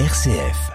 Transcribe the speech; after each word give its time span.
RCF. 0.00 0.72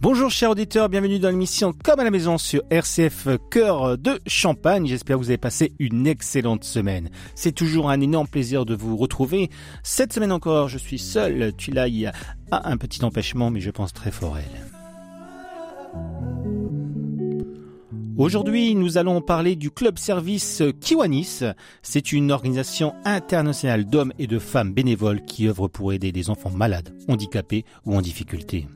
Bonjour 0.00 0.30
chers 0.32 0.50
auditeurs, 0.50 0.88
bienvenue 0.88 1.20
dans 1.20 1.30
l'émission 1.30 1.72
Comme 1.72 2.00
à 2.00 2.04
la 2.04 2.10
maison 2.10 2.38
sur 2.38 2.62
RCF 2.70 3.28
Cœur 3.52 3.96
de 3.96 4.18
Champagne. 4.26 4.88
J'espère 4.88 5.14
que 5.16 5.22
vous 5.22 5.30
avez 5.30 5.38
passé 5.38 5.72
une 5.78 6.08
excellente 6.08 6.64
semaine. 6.64 7.08
C'est 7.36 7.52
toujours 7.52 7.88
un 7.88 8.00
énorme 8.00 8.26
plaisir 8.26 8.66
de 8.66 8.74
vous 8.74 8.96
retrouver. 8.96 9.48
Cette 9.84 10.12
semaine 10.12 10.32
encore, 10.32 10.68
je 10.68 10.78
suis 10.78 10.98
seul. 10.98 11.54
Tulay 11.56 12.06
a 12.50 12.68
un 12.68 12.76
petit 12.76 13.04
empêchement, 13.04 13.50
mais 13.50 13.60
je 13.60 13.70
pense 13.70 13.92
très 13.92 14.10
fort 14.10 14.38
elle. 14.38 14.79
Aujourd'hui, 18.20 18.74
nous 18.74 18.98
allons 18.98 19.22
parler 19.22 19.56
du 19.56 19.70
club 19.70 19.96
service 19.96 20.62
Kiwanis. 20.82 21.40
C'est 21.80 22.12
une 22.12 22.30
organisation 22.32 22.92
internationale 23.06 23.86
d'hommes 23.86 24.12
et 24.18 24.26
de 24.26 24.38
femmes 24.38 24.74
bénévoles 24.74 25.22
qui 25.22 25.48
œuvre 25.48 25.68
pour 25.68 25.94
aider 25.94 26.12
des 26.12 26.28
enfants 26.28 26.50
malades, 26.50 26.94
handicapés 27.08 27.64
ou 27.86 27.96
en 27.96 28.02
difficulté. 28.02 28.66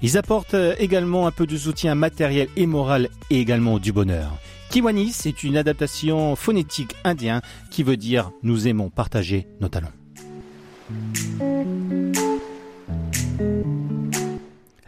Ils 0.00 0.16
apportent 0.16 0.56
également 0.78 1.26
un 1.26 1.32
peu 1.32 1.46
de 1.46 1.58
soutien 1.58 1.94
matériel 1.94 2.48
et 2.56 2.64
moral 2.64 3.10
et 3.28 3.40
également 3.40 3.78
du 3.78 3.92
bonheur. 3.92 4.38
Kiwani, 4.74 5.12
c'est 5.12 5.44
une 5.44 5.56
adaptation 5.56 6.34
phonétique 6.34 6.96
indien 7.04 7.42
qui 7.70 7.84
veut 7.84 7.96
dire 7.96 8.32
nous 8.42 8.66
aimons 8.66 8.90
partager 8.90 9.46
nos 9.60 9.68
talents. 9.68 9.92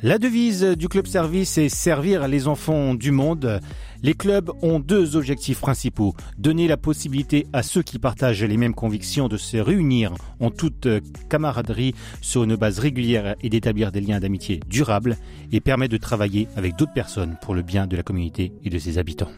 La 0.02 0.18
devise 0.18 0.64
du 0.64 0.88
club 0.88 1.06
service 1.06 1.56
est 1.56 1.68
servir 1.68 2.26
les 2.26 2.48
enfants 2.48 2.94
du 2.96 3.12
monde. 3.12 3.60
Les 4.02 4.14
clubs 4.14 4.50
ont 4.60 4.80
deux 4.80 5.14
objectifs 5.14 5.60
principaux. 5.60 6.16
Donner 6.36 6.66
la 6.66 6.76
possibilité 6.76 7.46
à 7.52 7.62
ceux 7.62 7.82
qui 7.84 8.00
partagent 8.00 8.42
les 8.42 8.56
mêmes 8.56 8.74
convictions 8.74 9.28
de 9.28 9.36
se 9.36 9.56
réunir 9.56 10.14
en 10.40 10.50
toute 10.50 10.88
camaraderie 11.28 11.94
sur 12.20 12.42
une 12.42 12.56
base 12.56 12.80
régulière 12.80 13.36
et 13.40 13.50
d'établir 13.50 13.92
des 13.92 14.00
liens 14.00 14.18
d'amitié 14.18 14.58
durables 14.66 15.16
et 15.52 15.60
permettre 15.60 15.92
de 15.92 15.98
travailler 15.98 16.48
avec 16.56 16.74
d'autres 16.74 16.92
personnes 16.92 17.36
pour 17.40 17.54
le 17.54 17.62
bien 17.62 17.86
de 17.86 17.96
la 17.96 18.02
communauté 18.02 18.52
et 18.64 18.68
de 18.68 18.78
ses 18.80 18.98
habitants. 18.98 19.30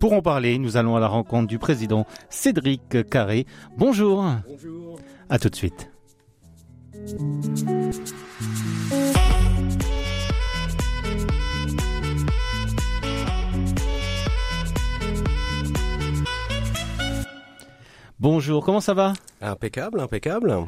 Pour 0.00 0.12
en 0.12 0.20
parler, 0.20 0.58
nous 0.58 0.76
allons 0.76 0.96
à 0.96 1.00
la 1.00 1.08
rencontre 1.08 1.46
du 1.46 1.58
président 1.58 2.06
Cédric 2.28 3.08
Carré. 3.08 3.46
Bonjour. 3.78 4.24
Bonjour. 4.46 4.98
À 5.30 5.38
tout 5.38 5.48
de 5.48 5.56
suite. 5.56 5.90
Bonjour, 18.18 18.64
comment 18.64 18.80
ça 18.80 18.94
va? 18.94 19.12
Impeccable, 19.40 20.00
impeccable. 20.00 20.66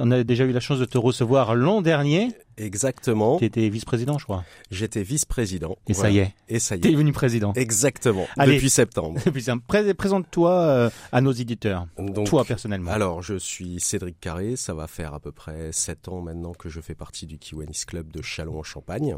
On 0.00 0.10
a 0.10 0.24
déjà 0.24 0.44
eu 0.44 0.52
la 0.52 0.60
chance 0.60 0.78
de 0.78 0.84
te 0.86 0.96
recevoir 0.96 1.54
l'an 1.54 1.82
dernier. 1.82 2.32
Exactement. 2.56 3.38
Tu 3.38 3.44
étais 3.44 3.68
vice-président, 3.68 4.16
je 4.18 4.24
crois. 4.24 4.44
J'étais 4.70 5.02
vice-président. 5.02 5.76
Et 5.86 5.94
ça 5.94 6.10
y 6.10 6.18
est, 6.18 6.34
Et 6.48 6.58
ça 6.58 6.76
y 6.76 6.80
tu 6.80 6.88
es 6.88 6.90
est. 6.90 6.94
devenu 6.94 7.12
président. 7.12 7.52
Exactement. 7.54 8.26
Allez. 8.38 8.54
Depuis 8.54 8.70
septembre. 8.70 9.20
Et 9.26 9.30
puis, 9.30 9.42
c'est 9.42 9.50
un- 9.50 9.58
pré- 9.58 9.92
Présente-toi 9.94 10.50
euh, 10.52 10.90
à 11.12 11.20
nos 11.20 11.32
éditeurs, 11.32 11.86
Donc, 11.98 12.26
toi 12.28 12.44
personnellement. 12.44 12.90
alors, 12.92 13.20
je 13.22 13.34
suis 13.38 13.78
Cédric 13.80 14.18
Carré. 14.20 14.56
Ça 14.56 14.72
va 14.74 14.86
faire 14.86 15.12
à 15.12 15.20
peu 15.20 15.32
près 15.32 15.70
sept 15.72 16.08
ans 16.08 16.22
maintenant 16.22 16.52
que 16.54 16.68
je 16.68 16.80
fais 16.80 16.94
partie 16.94 17.26
du 17.26 17.38
Kiwanis 17.38 17.82
Club 17.86 18.10
de 18.10 18.22
Chalon 18.22 18.58
en 18.58 18.62
Champagne. 18.62 19.16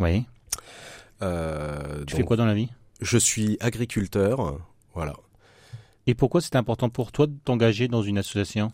Oui. 0.00 0.24
Euh, 1.22 1.98
Tu 2.06 2.14
donc, 2.14 2.16
fais 2.16 2.22
quoi 2.24 2.36
dans 2.36 2.46
la 2.46 2.54
vie? 2.54 2.68
Je 3.00 3.18
suis 3.18 3.56
agriculteur. 3.60 4.58
Voilà. 4.94 5.14
Et 6.06 6.14
pourquoi 6.14 6.40
c'est 6.40 6.56
important 6.56 6.90
pour 6.90 7.12
toi 7.12 7.26
de 7.26 7.34
t'engager 7.44 7.88
dans 7.88 8.02
une 8.02 8.18
association? 8.18 8.72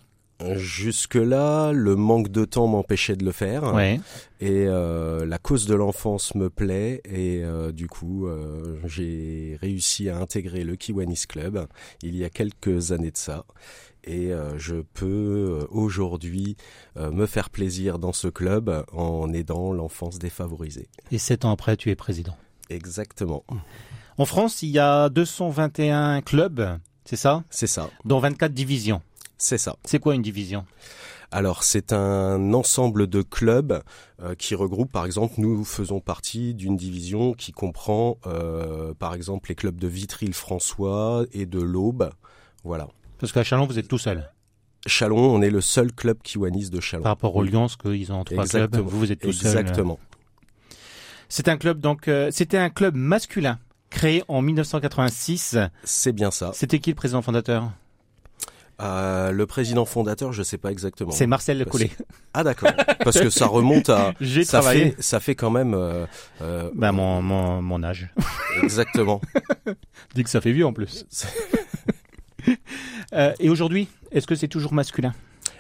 Jusque-là, 0.57 1.73
le 1.73 1.97
manque 1.97 2.29
de 2.29 2.45
temps 2.45 2.67
m'empêchait 2.67 3.17
de 3.17 3.25
le 3.25 3.33
faire. 3.33 3.75
Ouais. 3.75 4.01
Et 4.41 4.67
euh, 4.67 5.27
la 5.27 5.39
cause 5.39 5.67
de 5.67 5.75
l'enfance 5.75 6.35
me 6.35 6.49
plaît 6.49 7.03
et 7.05 7.43
euh, 7.45 7.73
du 7.73 7.89
coup 7.89 8.27
euh, 8.27 8.79
j'ai 8.87 9.59
réussi 9.61 10.09
à 10.09 10.17
intégrer 10.17 10.65
le 10.65 10.77
Kiwanis 10.77 11.27
Club 11.29 11.67
il 12.03 12.17
y 12.17 12.25
a 12.25 12.31
quelques 12.31 12.93
années 12.93 13.11
de 13.11 13.19
ça 13.19 13.45
et 14.05 14.33
euh, 14.33 14.59
je 14.59 14.77
peux 14.77 15.61
euh, 15.61 15.67
aujourd'hui 15.71 16.57
euh, 16.97 17.11
me 17.11 17.27
faire 17.27 17.51
plaisir 17.51 17.99
dans 17.99 18.13
ce 18.13 18.29
club 18.29 18.85
en 18.93 19.33
aidant 19.33 19.73
l'enfance 19.73 20.19
défavorisée. 20.19 20.89
Et 21.11 21.19
sept 21.19 21.45
ans 21.45 21.51
après, 21.53 21.77
tu 21.77 21.91
es 21.91 21.95
président. 21.95 22.37
Exactement, 22.69 23.45
En 24.17 24.25
France, 24.25 24.63
il 24.63 24.69
y 24.71 24.79
a 24.79 25.09
221 25.09 26.21
clubs, 26.23 26.79
c'est 27.05 27.17
ça? 27.17 27.43
C'est 27.51 27.67
ça, 27.67 27.91
Dans 28.05 28.21
24 28.21 28.53
divisions. 28.53 29.03
C'est 29.41 29.59
ça. 29.59 29.77
C'est 29.85 29.99
quoi 29.99 30.15
une 30.15 30.23
division? 30.23 30.65
Alors 31.33 31.63
c'est 31.63 31.93
un 31.93 32.53
ensemble 32.55 33.07
de 33.07 33.23
clubs 33.23 33.83
euh, 34.23 34.35
qui 34.35 34.55
regroupe, 34.55 34.91
par 34.91 35.07
exemple, 35.07 35.35
nous 35.39 35.65
faisons 35.65 36.01
partie 36.01 36.55
d'une 36.55 36.77
division 36.77 37.35
qui 37.35 37.53
comprend, 37.53 38.19
euh, 38.27 38.95
par 38.95 39.15
exemple, 39.15 39.49
les 39.49 39.55
clubs 39.55 39.79
de 39.79 39.87
Vitry-le-François 39.87 41.25
et 41.33 41.47
de 41.47 41.61
l'Aube. 41.61 42.11
Voilà. 42.65 42.89
Parce 43.19 43.33
qu'à 43.33 43.45
Chalon, 43.45 43.67
vous 43.67 43.79
êtes 43.79 43.89
tout 43.89 43.99
seul. 43.99 44.31
Chalon, 44.87 45.19
on 45.19 45.43
est 45.43 45.51
le 45.51 45.61
seul 45.61 45.93
club 45.93 46.19
kiwanis 46.23 46.71
de 46.71 46.81
Chalon. 46.81 47.03
Par 47.03 47.13
rapport 47.13 47.37
aux 47.37 47.45
Lions, 47.45 47.69
qu'ils 47.81 48.13
ont 48.13 48.25
trois 48.25 48.45
Exactement. 48.45 48.83
clubs. 48.83 48.87
Vous, 48.93 48.99
vous 48.99 49.13
êtes 49.13 49.21
tout 49.21 49.33
seul. 49.33 49.59
Exactement. 49.59 49.99
C'est 51.29 51.49
un 51.49 51.57
club, 51.57 51.81
donc, 51.81 52.09
euh, 52.09 52.31
c'était 52.33 52.59
un 52.59 52.71
club 52.71 52.97
masculin 52.97 53.59
créé 53.91 54.25
en 54.29 54.43
1986. 54.43 55.59
C'est 55.85 56.13
bien 56.13 56.31
ça. 56.31 56.51
C'était 56.55 56.81
qui 56.81 56.91
le 56.91 56.97
président 56.97 57.23
fondateur? 57.23 57.71
Euh, 58.81 59.31
le 59.31 59.47
président 59.47 59.85
fondateur, 59.85 60.33
je 60.33 60.43
sais 60.43 60.57
pas 60.59 60.71
exactement. 60.71 61.11
C'est 61.11 61.27
Marcel 61.27 61.59
Parce- 61.65 61.71
Collet. 61.71 61.91
Ah 62.35 62.43
d'accord. 62.45 62.71
Parce 63.05 63.21
que 63.21 63.29
ça 63.31 63.47
remonte 63.47 63.91
à. 63.91 64.15
J'ai 64.21 64.45
Ça 64.45 64.61
travaillé. 64.61 64.93
fait, 64.93 65.03
ça 65.03 65.21
fait 65.21 65.35
quand 65.35 65.51
même. 65.51 65.75
euh, 65.75 66.07
euh, 66.41 66.71
Ben, 66.75 66.93
mon, 66.93 67.21
mon, 67.21 67.61
mon 67.61 67.83
âge. 67.83 68.09
Exactement. 68.63 69.21
Dis 70.15 70.25
que 70.25 70.31
ça 70.31 70.41
fait 70.41 70.53
vieux 70.53 70.67
en 70.67 70.73
plus. 70.73 71.05
Euh, 73.13 73.35
et 73.41 73.51
aujourd'hui, 73.51 73.89
est-ce 74.13 74.27
que 74.27 74.35
c'est 74.37 74.49
toujours 74.49 74.73
masculin? 74.73 75.13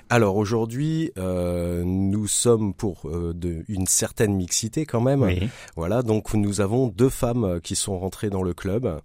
Alors 0.08 0.36
aujourd'hui, 0.36 1.12
euh, 1.18 1.82
nous 1.84 2.26
sommes 2.28 2.72
pour 2.74 3.02
euh, 3.08 3.32
de, 3.34 3.64
une 3.68 3.86
certaine 3.86 4.34
mixité 4.34 4.86
quand 4.86 5.00
même. 5.00 5.22
Oui. 5.22 5.48
Voilà, 5.76 6.02
donc 6.02 6.32
nous 6.34 6.60
avons 6.60 6.86
deux 6.88 7.08
femmes 7.08 7.60
qui 7.60 7.74
sont 7.76 7.98
rentrées 7.98 8.30
dans 8.30 8.42
le 8.42 8.54
club. 8.54 9.00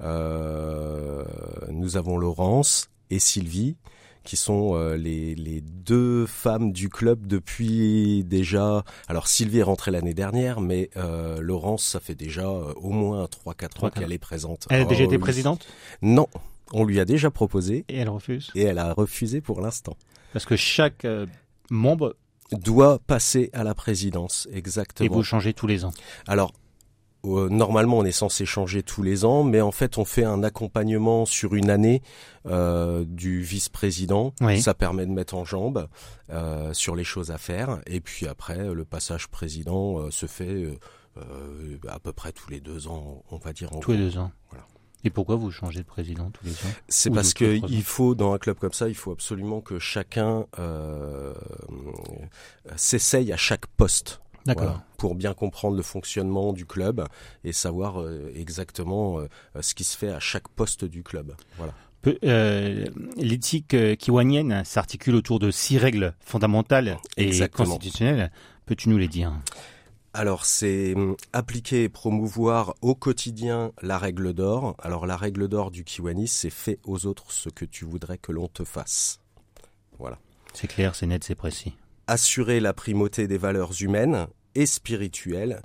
Euh, 0.00 1.24
nous 1.70 1.96
avons 1.96 2.16
Laurence 2.18 2.88
et 3.10 3.18
Sylvie, 3.18 3.76
qui 4.24 4.36
sont 4.36 4.74
euh, 4.74 4.96
les, 4.96 5.34
les 5.34 5.60
deux 5.60 6.26
femmes 6.26 6.72
du 6.72 6.88
club 6.88 7.26
depuis 7.26 8.22
déjà. 8.24 8.84
Alors 9.08 9.28
Sylvie 9.28 9.58
est 9.58 9.62
rentrée 9.62 9.90
l'année 9.90 10.14
dernière, 10.14 10.60
mais 10.60 10.90
euh, 10.96 11.40
Laurence, 11.40 11.84
ça 11.84 12.00
fait 12.00 12.14
déjà 12.14 12.46
euh, 12.46 12.72
au 12.76 12.90
moins 12.90 13.24
3-4 13.24 13.86
ans 13.86 13.90
qu'elle 13.90 14.12
est 14.12 14.18
présente. 14.18 14.66
Elle 14.70 14.82
a 14.82 14.84
déjà 14.84 15.04
Oh, 15.04 15.06
été 15.06 15.18
présidente? 15.18 15.66
Non, 16.02 16.28
on 16.72 16.84
lui 16.84 17.00
a 17.00 17.04
déjà 17.04 17.30
proposé 17.30 17.84
et 17.88 17.96
elle 17.96 18.10
refuse. 18.10 18.50
et 18.54 18.62
elle 18.62 18.78
a 18.78 18.92
refusé 18.92 19.40
pour 19.40 19.60
l'instant. 19.60 19.96
Parce 20.32 20.44
que 20.46 20.56
chaque 20.56 21.06
membre, 21.70 22.14
Doit 22.52 22.98
passer 22.98 23.48
à 23.52 23.62
la 23.62 23.74
présidence, 23.76 24.48
et 24.52 24.58
exactement. 24.58 25.14
vous 25.14 25.22
changez 25.22 25.54
tous 25.54 25.68
les 25.68 25.84
ans. 25.84 25.92
Alors, 26.26 26.52
normalement, 27.24 27.98
on 27.98 28.04
est 28.04 28.12
censé 28.12 28.46
changer 28.46 28.82
tous 28.82 29.02
les 29.02 29.24
ans, 29.24 29.42
mais 29.42 29.60
en 29.60 29.72
fait, 29.72 29.98
on 29.98 30.04
fait 30.04 30.24
un 30.24 30.42
accompagnement 30.42 31.26
sur 31.26 31.54
une 31.54 31.70
année 31.70 32.02
euh, 32.46 33.04
du 33.06 33.40
vice-président. 33.40 34.34
Oui. 34.40 34.60
Ça 34.60 34.74
permet 34.74 35.06
de 35.06 35.12
mettre 35.12 35.34
en 35.34 35.44
jambe 35.44 35.88
euh, 36.30 36.72
sur 36.72 36.96
les 36.96 37.04
choses 37.04 37.30
à 37.30 37.38
faire. 37.38 37.80
Et 37.86 38.00
puis 38.00 38.26
après, 38.26 38.72
le 38.72 38.84
passage 38.84 39.28
président 39.28 39.98
euh, 39.98 40.10
se 40.10 40.26
fait 40.26 40.48
euh, 40.48 40.78
euh, 41.18 41.78
à 41.88 41.98
peu 41.98 42.12
près 42.12 42.32
tous 42.32 42.50
les 42.50 42.60
deux 42.60 42.88
ans, 42.88 43.22
on 43.30 43.38
va 43.38 43.52
dire. 43.52 43.74
En 43.74 43.80
Tous 43.80 43.92
les 43.92 43.98
deux 43.98 44.18
ans. 44.18 44.30
Voilà. 44.50 44.66
Et 45.02 45.10
pourquoi 45.10 45.36
vous 45.36 45.50
changez 45.50 45.80
de 45.80 45.86
président 45.86 46.30
tous 46.30 46.44
les 46.44 46.52
ans 46.52 46.72
C'est 46.88 47.10
parce 47.10 47.32
que 47.32 47.58
il 47.68 47.82
faut 47.82 48.14
dans 48.14 48.34
un 48.34 48.38
club 48.38 48.58
comme 48.58 48.72
ça, 48.72 48.88
il 48.88 48.94
faut 48.94 49.12
absolument 49.12 49.60
que 49.60 49.78
chacun 49.78 50.46
euh, 50.58 51.32
s'essaye 52.76 53.32
à 53.32 53.36
chaque 53.36 53.66
poste. 53.66 54.20
D'accord. 54.46 54.64
Voilà, 54.64 54.84
pour 54.96 55.14
bien 55.14 55.34
comprendre 55.34 55.76
le 55.76 55.82
fonctionnement 55.82 56.52
du 56.52 56.66
club 56.66 57.06
et 57.44 57.52
savoir 57.52 58.00
euh, 58.00 58.32
exactement 58.34 59.18
euh, 59.18 59.28
ce 59.60 59.74
qui 59.74 59.84
se 59.84 59.96
fait 59.96 60.10
à 60.10 60.20
chaque 60.20 60.48
poste 60.48 60.84
du 60.84 61.02
club. 61.02 61.34
Voilà. 61.56 61.74
Euh, 62.24 62.86
L'éthique 63.16 63.76
kiwanienne 63.98 64.64
s'articule 64.64 65.14
autour 65.14 65.38
de 65.38 65.50
six 65.50 65.76
règles 65.76 66.14
fondamentales 66.20 66.98
et 67.18 67.26
Exactement. 67.26 67.68
constitutionnelles. 67.68 68.32
Peux-tu 68.64 68.88
nous 68.88 68.96
les 68.96 69.08
dire? 69.08 69.32
Alors 70.12 70.44
c'est 70.44 70.94
hum, 70.94 71.16
appliquer 71.32 71.84
et 71.84 71.88
promouvoir 71.88 72.74
au 72.80 72.94
quotidien 72.94 73.72
la 73.80 73.98
règle 73.98 74.32
d'or. 74.32 74.74
Alors 74.80 75.06
la 75.06 75.16
règle 75.16 75.46
d'or 75.46 75.70
du 75.70 75.84
Kiwanis, 75.84 76.28
c'est 76.28 76.50
fais 76.50 76.78
aux 76.84 77.06
autres 77.06 77.30
ce 77.32 77.48
que 77.48 77.64
tu 77.64 77.84
voudrais 77.84 78.18
que 78.18 78.32
l'on 78.32 78.48
te 78.48 78.64
fasse. 78.64 79.20
Voilà. 79.98 80.18
C'est 80.52 80.66
clair, 80.66 80.94
c'est 80.94 81.06
net, 81.06 81.22
c'est 81.22 81.34
précis. 81.34 81.74
Assurer 82.10 82.58
la 82.58 82.72
primauté 82.72 83.28
des 83.28 83.38
valeurs 83.38 83.70
humaines 83.80 84.26
et 84.56 84.66
spirituelles 84.66 85.62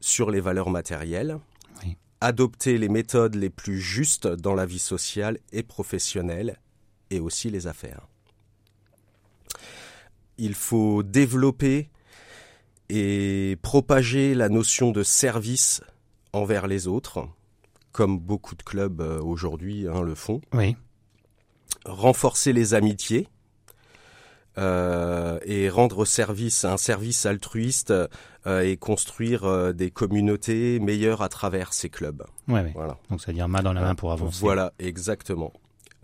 sur 0.00 0.28
les 0.32 0.40
valeurs 0.40 0.68
matérielles. 0.68 1.38
Oui. 1.84 1.96
Adopter 2.20 2.78
les 2.78 2.88
méthodes 2.88 3.36
les 3.36 3.48
plus 3.48 3.78
justes 3.80 4.26
dans 4.26 4.54
la 4.54 4.66
vie 4.66 4.80
sociale 4.80 5.38
et 5.52 5.62
professionnelle 5.62 6.58
et 7.10 7.20
aussi 7.20 7.48
les 7.48 7.68
affaires. 7.68 8.08
Il 10.36 10.56
faut 10.56 11.04
développer 11.04 11.90
et 12.88 13.56
propager 13.62 14.34
la 14.34 14.48
notion 14.48 14.90
de 14.90 15.04
service 15.04 15.80
envers 16.32 16.66
les 16.66 16.88
autres, 16.88 17.28
comme 17.92 18.18
beaucoup 18.18 18.56
de 18.56 18.64
clubs 18.64 19.00
euh, 19.00 19.20
aujourd'hui 19.22 19.86
hein, 19.86 20.02
le 20.02 20.16
font. 20.16 20.40
Oui. 20.52 20.74
Renforcer 21.84 22.52
les 22.52 22.74
amitiés 22.74 23.28
euh, 24.56 25.38
et 25.44 25.68
rendre 25.68 26.04
service, 26.04 26.64
un 26.64 26.76
service 26.76 27.26
altruiste 27.26 27.92
euh, 28.46 28.60
et 28.60 28.76
construire 28.76 29.44
euh, 29.44 29.72
des 29.72 29.90
communautés 29.90 30.78
meilleures 30.78 31.22
à 31.22 31.28
travers 31.28 31.72
ces 31.72 31.88
clubs. 31.88 32.24
Ouais, 32.46 32.60
ouais. 32.60 32.72
Voilà. 32.74 32.98
Donc 33.10 33.20
ça 33.20 33.28
veut 33.28 33.34
dire 33.34 33.48
main 33.48 33.62
dans 33.62 33.72
la 33.72 33.80
main 33.80 33.94
pour 33.94 34.12
avancer. 34.12 34.38
Voilà, 34.40 34.72
exactement. 34.78 35.52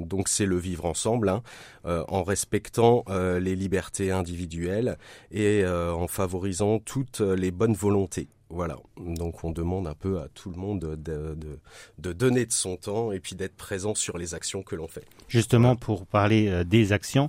Donc 0.00 0.28
c'est 0.28 0.46
le 0.46 0.56
vivre 0.56 0.86
ensemble, 0.86 1.28
hein, 1.28 1.42
en 1.84 2.22
respectant 2.22 3.04
les 3.08 3.54
libertés 3.54 4.10
individuelles 4.10 4.96
et 5.30 5.62
en 5.66 6.08
favorisant 6.08 6.78
toutes 6.78 7.20
les 7.20 7.50
bonnes 7.50 7.74
volontés. 7.74 8.28
Voilà. 8.48 8.78
Donc 8.96 9.44
on 9.44 9.50
demande 9.50 9.86
un 9.86 9.94
peu 9.94 10.20
à 10.20 10.28
tout 10.28 10.50
le 10.50 10.56
monde 10.56 10.80
de, 10.80 10.96
de, 10.96 11.60
de 11.98 12.12
donner 12.14 12.46
de 12.46 12.52
son 12.52 12.78
temps 12.78 13.12
et 13.12 13.20
puis 13.20 13.36
d'être 13.36 13.56
présent 13.56 13.94
sur 13.94 14.16
les 14.16 14.34
actions 14.34 14.62
que 14.62 14.74
l'on 14.74 14.88
fait. 14.88 15.04
Justement, 15.28 15.76
pour 15.76 16.06
parler 16.06 16.64
des 16.64 16.94
actions, 16.94 17.28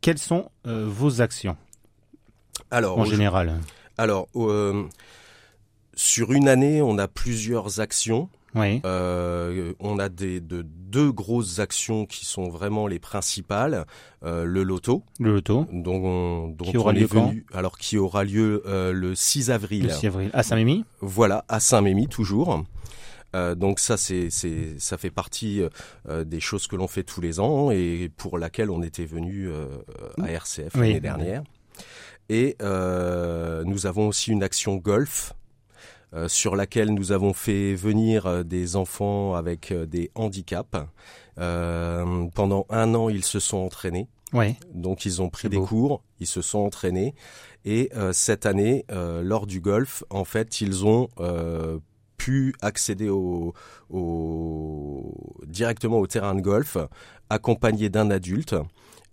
quelles 0.00 0.18
sont 0.18 0.50
euh, 0.66 0.86
vos 0.88 1.20
actions 1.20 1.56
Alors, 2.70 2.98
en 2.98 3.04
général? 3.04 3.58
Alors 3.98 4.28
euh, 4.36 4.84
sur 5.94 6.32
une 6.32 6.48
année, 6.48 6.80
on 6.82 6.98
a 6.98 7.08
plusieurs 7.08 7.80
actions. 7.80 8.28
Oui. 8.56 8.80
Euh, 8.84 9.74
on 9.78 10.00
a 10.00 10.08
des, 10.08 10.40
de, 10.40 10.62
deux 10.66 11.12
grosses 11.12 11.60
actions 11.60 12.04
qui 12.04 12.24
sont 12.26 12.48
vraiment 12.48 12.88
les 12.88 12.98
principales. 12.98 13.84
Euh, 14.24 14.44
le 14.44 14.64
loto, 14.64 15.04
Le 15.20 15.34
loto, 15.34 15.66
dont, 15.72 16.02
on- 16.04 16.48
dont 16.48 16.64
Qui 16.64 16.76
aura 16.76 16.90
on 16.90 16.94
lieu 16.94 17.02
est 17.02 17.06
venu, 17.06 17.46
alors 17.52 17.78
qui 17.78 17.96
aura 17.96 18.24
lieu 18.24 18.62
euh, 18.66 18.92
le 18.92 19.14
6 19.14 19.50
avril. 19.52 19.84
le 19.84 19.90
6 19.90 20.06
avril. 20.06 20.30
À 20.32 20.42
Saint-Mémy? 20.42 20.84
Voilà, 21.00 21.44
à 21.48 21.60
Saint-Mémy 21.60 22.08
toujours. 22.08 22.64
Euh, 23.36 23.54
donc 23.54 23.78
ça, 23.78 23.96
c'est, 23.96 24.28
c'est, 24.30 24.78
ça 24.78 24.98
fait 24.98 25.10
partie 25.10 25.62
euh, 26.08 26.24
des 26.24 26.40
choses 26.40 26.66
que 26.66 26.76
l'on 26.76 26.88
fait 26.88 27.04
tous 27.04 27.20
les 27.20 27.38
ans 27.40 27.70
et 27.70 28.10
pour 28.16 28.38
laquelle 28.38 28.70
on 28.70 28.82
était 28.82 29.04
venu 29.04 29.48
euh, 29.48 29.66
à 30.20 30.30
RCF 30.30 30.74
Oui. 30.74 30.88
l'année 30.88 31.00
dernière. 31.00 31.42
Et 32.28 32.56
euh, 32.62 33.62
nous 33.64 33.86
avons 33.86 34.08
aussi 34.08 34.30
une 34.30 34.42
action 34.42 34.76
golf 34.76 35.32
euh, 36.12 36.28
sur 36.28 36.56
laquelle 36.56 36.92
nous 36.92 37.12
avons 37.12 37.32
fait 37.32 37.74
venir 37.74 38.26
euh, 38.26 38.42
des 38.42 38.74
enfants 38.76 39.34
avec 39.34 39.70
euh, 39.72 39.86
des 39.86 40.10
handicaps. 40.14 40.76
Euh, 41.38 42.26
pendant 42.34 42.66
un 42.68 42.94
an, 42.94 43.08
ils 43.08 43.24
se 43.24 43.38
sont 43.40 43.58
entraînés. 43.58 44.08
Oui. 44.32 44.54
Donc 44.74 45.06
ils 45.06 45.22
ont 45.22 45.28
pris 45.28 45.48
des 45.48 45.56
beau. 45.56 45.66
cours, 45.66 46.02
ils 46.20 46.26
se 46.26 46.42
sont 46.42 46.60
entraînés 46.60 47.14
et 47.64 47.90
euh, 47.96 48.12
cette 48.12 48.46
année, 48.46 48.84
euh, 48.92 49.22
lors 49.22 49.46
du 49.46 49.60
golf, 49.60 50.04
en 50.10 50.24
fait, 50.24 50.60
ils 50.60 50.86
ont 50.86 51.08
euh, 51.18 51.78
pu 52.20 52.54
accéder 52.60 53.08
au, 53.08 53.54
au- 53.88 55.40
directement 55.46 55.98
au 55.98 56.06
terrain 56.06 56.34
de 56.34 56.40
golf, 56.40 56.76
accompagnés 57.30 57.88
d'un 57.88 58.10
adulte 58.10 58.54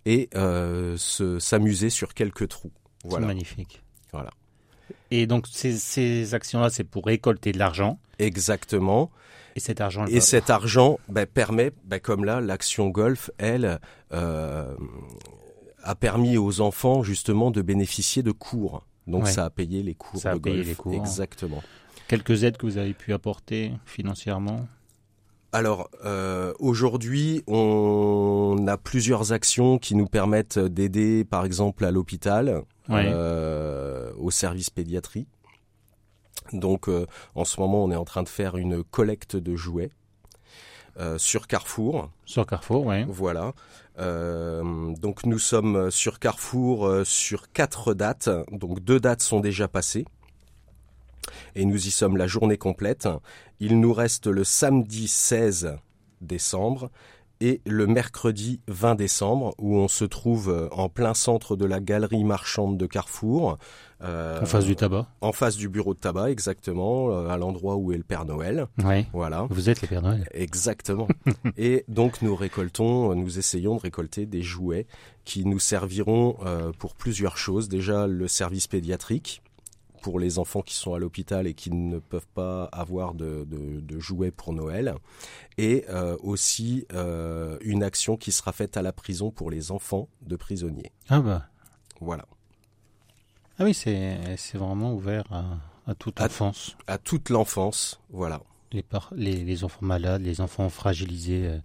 et 0.04 0.28
euh, 0.34 0.96
se 0.98 1.38
s'amuser 1.38 1.90
sur 1.90 2.14
quelques 2.14 2.48
trous. 2.48 2.72
C'est 3.08 3.20
magnifique. 3.20 3.82
Voilà. 4.12 4.30
Et 5.10 5.26
donc 5.26 5.46
ces, 5.50 5.76
ces 5.76 6.34
actions-là, 6.34 6.70
c'est 6.70 6.84
pour 6.84 7.06
récolter 7.06 7.52
de 7.52 7.58
l'argent. 7.58 7.98
exactement. 8.18 9.10
Et 9.56 9.60
cet 9.60 9.80
argent, 9.80 10.06
Et 10.06 10.20
cet 10.20 10.50
argent 10.50 10.98
ben, 11.08 11.26
permet, 11.26 11.72
ben, 11.84 11.98
comme 11.98 12.24
là, 12.24 12.40
l'action 12.40 12.88
golf, 12.90 13.28
elle, 13.38 13.80
euh, 14.12 14.72
a 15.82 15.94
permis 15.96 16.36
aux 16.38 16.60
enfants 16.60 17.02
justement 17.02 17.50
de 17.50 17.60
bénéficier 17.62 18.22
de 18.22 18.30
cours. 18.30 18.84
Donc 19.08 19.24
Ouais. 19.24 19.32
ça 19.32 19.46
a 19.46 19.50
payé 19.50 19.82
les 19.82 19.94
cours 19.96 20.20
Ça 20.20 20.32
a 20.32 20.38
payé 20.38 20.56
golf. 20.56 20.68
les 20.68 20.74
cours. 20.76 20.94
Exactement. 20.94 21.60
Quelques 22.08 22.42
aides 22.44 22.56
que 22.56 22.66
vous 22.66 22.78
avez 22.78 22.94
pu 22.94 23.12
apporter 23.12 23.72
financièrement? 23.86 24.66
Alors 25.52 25.88
euh, 26.04 26.52
aujourd'hui, 26.58 27.42
on 27.46 28.66
a 28.66 28.76
plusieurs 28.76 29.32
actions 29.32 29.78
qui 29.78 29.94
nous 29.94 30.06
permettent 30.06 30.58
d'aider, 30.58 31.24
par 31.24 31.44
exemple, 31.44 31.84
à 31.84 31.90
l'hôpital, 31.90 32.62
euh, 32.90 34.12
au 34.18 34.30
service 34.30 34.70
pédiatrie. 34.70 35.26
Donc 36.52 36.88
euh, 36.88 37.06
en 37.34 37.44
ce 37.44 37.60
moment, 37.60 37.84
on 37.84 37.90
est 37.90 37.96
en 37.96 38.04
train 38.04 38.22
de 38.22 38.28
faire 38.28 38.56
une 38.56 38.82
collecte 38.82 39.36
de 39.36 39.56
jouets 39.56 39.90
euh, 40.98 41.16
sur 41.18 41.46
Carrefour. 41.46 42.10
Sur 42.24 42.46
Carrefour, 42.46 42.86
oui. 42.86 43.04
Voilà. 43.08 43.52
Euh, 43.98 44.94
donc 44.96 45.24
nous 45.24 45.38
sommes 45.38 45.90
sur 45.90 46.18
Carrefour 46.18 46.86
euh, 46.86 47.04
sur 47.04 47.50
quatre 47.52 47.94
dates. 47.94 48.28
Donc 48.52 48.80
deux 48.80 49.00
dates 49.00 49.22
sont 49.22 49.40
déjà 49.40 49.66
passées. 49.66 50.04
Et 51.54 51.64
nous 51.64 51.86
y 51.86 51.90
sommes 51.90 52.16
la 52.16 52.26
journée 52.26 52.58
complète. 52.58 53.08
Il 53.60 53.80
nous 53.80 53.92
reste 53.92 54.26
le 54.26 54.44
samedi 54.44 55.08
16 55.08 55.76
décembre 56.20 56.90
et 57.40 57.60
le 57.66 57.86
mercredi 57.86 58.60
20 58.66 58.96
décembre 58.96 59.54
où 59.58 59.76
on 59.76 59.86
se 59.86 60.04
trouve 60.04 60.48
euh, 60.50 60.68
en 60.72 60.88
plein 60.88 61.14
centre 61.14 61.54
de 61.54 61.64
la 61.66 61.78
galerie 61.78 62.24
marchande 62.24 62.76
de 62.76 62.84
Carrefour. 62.86 63.58
euh, 64.02 64.40
En 64.42 64.44
face 64.46 64.64
du 64.64 64.74
tabac. 64.74 65.06
en 65.20 65.30
face 65.30 65.56
du 65.56 65.68
bureau 65.68 65.94
de 65.94 66.00
tabac, 66.00 66.30
exactement, 66.32 67.10
euh, 67.12 67.28
à 67.28 67.36
l'endroit 67.36 67.76
où 67.76 67.92
est 67.92 67.96
le 67.96 68.02
Père 68.02 68.24
Noël. 68.24 68.66
Oui. 68.84 69.06
Voilà. 69.12 69.46
Vous 69.50 69.70
êtes 69.70 69.80
les 69.82 69.86
Pères 69.86 70.02
Noël. 70.02 70.28
Exactement. 70.32 71.06
Et 71.56 71.84
donc 71.86 72.22
nous 72.22 72.34
récoltons, 72.34 73.14
nous 73.14 73.38
essayons 73.38 73.76
de 73.76 73.80
récolter 73.82 74.26
des 74.26 74.42
jouets 74.42 74.88
qui 75.24 75.44
nous 75.44 75.60
serviront 75.60 76.38
euh, 76.44 76.72
pour 76.76 76.96
plusieurs 76.96 77.36
choses. 77.36 77.68
Déjà 77.68 78.08
le 78.08 78.26
service 78.26 78.66
pédiatrique 78.66 79.42
pour 80.08 80.18
les 80.18 80.38
enfants 80.38 80.62
qui 80.62 80.72
sont 80.74 80.94
à 80.94 80.98
l'hôpital 80.98 81.46
et 81.46 81.52
qui 81.52 81.70
ne 81.70 81.98
peuvent 81.98 82.26
pas 82.32 82.64
avoir 82.72 83.12
de, 83.12 83.44
de- 83.44 83.80
de 83.80 83.98
jouets 84.00 84.30
pour 84.30 84.54
Noël. 84.54 84.94
Et 85.58 85.84
euh, 85.90 86.16
aussi 86.22 86.86
euh, 86.94 87.58
une 87.60 87.82
action 87.82 88.16
qui 88.16 88.32
sera 88.32 88.52
faite 88.52 88.78
à 88.78 88.82
la 88.82 88.92
prison 88.92 89.30
pour 89.30 89.50
les 89.50 89.70
enfants 89.70 90.08
de 90.22 90.34
prisonniers. 90.36 90.92
Ah 91.10 91.20
bah. 91.20 91.44
Voilà. 92.00 92.24
Ah 93.58 93.64
oui, 93.64 93.74
c'est 93.74 94.16
vraiment 94.54 94.94
ouvert 94.94 95.24
à, 95.30 95.58
à 95.86 95.94
toute 95.94 96.18
À- 96.22 96.24
enfance. 96.24 96.74
À 96.86 96.96
toute 96.96 97.28
l'enfance. 97.28 98.00
Voilà. 98.08 98.40
Les, 98.72 98.82
par- 98.82 99.12
les, 99.14 99.44
les 99.44 99.62
enfants 99.62 99.84
malades, 99.84 100.22
les 100.22 100.40
enfants 100.40 100.70
fragilisés. 100.70 101.48
euh, 101.48 101.58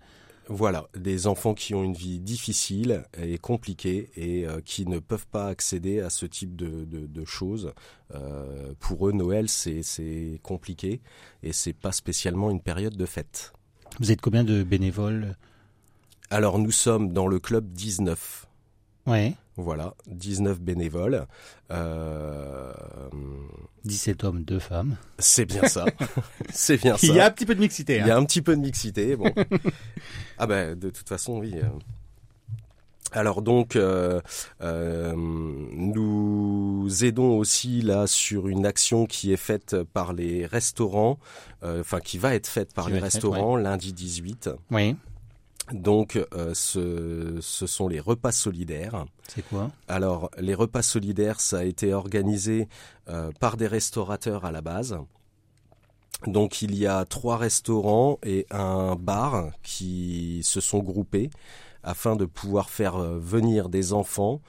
Voilà, 0.50 0.90
des 0.98 1.26
enfants 1.28 1.54
qui 1.54 1.74
ont 1.74 1.84
une 1.86 1.94
vie 1.94 2.20
difficile 2.20 3.04
et 3.18 3.38
compliquée 3.38 4.10
et 4.18 4.46
euh, 4.46 4.60
qui 4.60 4.86
ne 4.86 5.00
peuvent 5.00 5.26
pas 5.28 5.48
accéder 5.48 6.02
à 6.02 6.10
ce 6.10 6.26
type 6.26 6.56
de, 6.58 6.84
de- 6.84 7.06
de 7.08 7.26
choses. 7.26 7.72
Euh, 8.14 8.74
pour 8.80 9.08
eux, 9.08 9.14
Noël, 9.14 9.48
c'est 9.48 10.40
compliqué 10.44 11.00
et 11.44 11.54
c'est 11.54 11.72
pas 11.74 11.94
spécialement 11.94 12.52
une 12.52 12.60
période 12.62 12.98
de 12.98 13.06
fête. 13.06 13.54
Vous 14.02 14.12
êtes 14.12 14.20
combien 14.22 14.44
de 14.44 14.64
bénévoles? 14.64 15.38
Alors, 16.30 16.60
nous 16.60 16.72
sommes 16.72 17.14
dans 17.14 17.28
le 17.28 17.40
club 17.40 17.72
19. 17.72 18.48
Oui. 19.08 19.36
Voilà, 19.56 19.94
19 20.08 20.60
bénévoles. 20.62 21.28
Euh, 21.72 22.74
17 23.86 24.24
hommes, 24.24 24.44
2 24.44 24.60
femmes. 24.60 24.98
c'est 25.20 25.46
bien 25.46 25.68
ça. 25.68 25.86
c'est 26.52 26.78
bien 26.78 26.98
ça. 26.98 27.06
Il 27.08 27.14
y 27.14 27.20
a 27.20 27.28
un 27.28 27.32
petit 27.32 27.46
peu 27.46 27.54
de 27.54 27.60
mixité. 27.60 27.98
Il 27.98 28.08
y 28.08 28.12
a 28.12 28.18
un 28.18 28.26
petit 28.26 28.42
peu 28.42 28.56
de 28.56 28.62
mixité, 28.62 29.16
bon. 29.16 29.32
ah 30.38 30.48
ben, 30.48 30.78
de 30.78 30.90
toute 30.90 31.08
façon, 31.08 31.40
oui. 31.40 31.54
euh. 31.56 31.68
Alors 33.12 33.44
donc, 33.44 33.76
euh, 33.76 34.22
euh, 34.62 35.14
nous 35.16 36.88
aidons 37.04 37.38
aussi 37.38 37.82
là 37.84 38.08
sur 38.08 38.48
une 38.48 38.66
action 38.66 39.06
qui 39.06 39.32
est 39.32 39.38
faite 39.38 39.76
par 39.94 40.14
les 40.14 40.48
restaurants, 40.48 41.20
enfin 41.62 42.00
qui 42.00 42.18
va 42.18 42.34
être 42.34 42.48
faite 42.48 42.74
par 42.74 42.88
Qui 42.88 42.94
les 42.94 43.00
restaurants 43.00 43.56
lundi 43.56 43.94
18. 43.94 44.50
Oui. 44.72 44.96
Donc, 45.74 46.16
euh, 46.16 46.54
ce, 46.54 47.40
ce 47.42 47.66
sont 47.66 47.88
les 47.88 48.00
repas 48.00 48.32
solidaires. 48.32 49.06
C'est 49.28 49.42
quoi? 49.42 49.72
Alors, 49.88 50.30
les 50.38 50.54
repas 50.54 50.84
solidaires, 50.84 51.40
ça 51.40 51.60
a 51.60 51.64
été 51.64 51.96
organisé 51.96 52.68
euh, 53.10 53.32
par 53.40 53.58
des 53.58 53.66
restaurateurs 53.66 54.46
à 54.46 54.52
la 54.52 54.62
base. 54.62 55.00
Donc, 56.28 56.62
il 56.62 56.76
y 56.76 56.86
a 56.86 57.06
trois 57.06 57.38
restaurants 57.38 58.20
et 58.24 58.46
un 58.52 58.96
bar 58.96 59.50
qui 59.64 60.42
se 60.44 60.62
sont 60.62 60.80
groupés 60.80 61.32
afin 61.82 62.16
de 62.16 62.26
pouvoir 62.26 62.70
faire 62.70 62.96
euh, 62.96 63.18
venir 63.18 63.68
des 63.68 63.94
enfants 63.94 64.42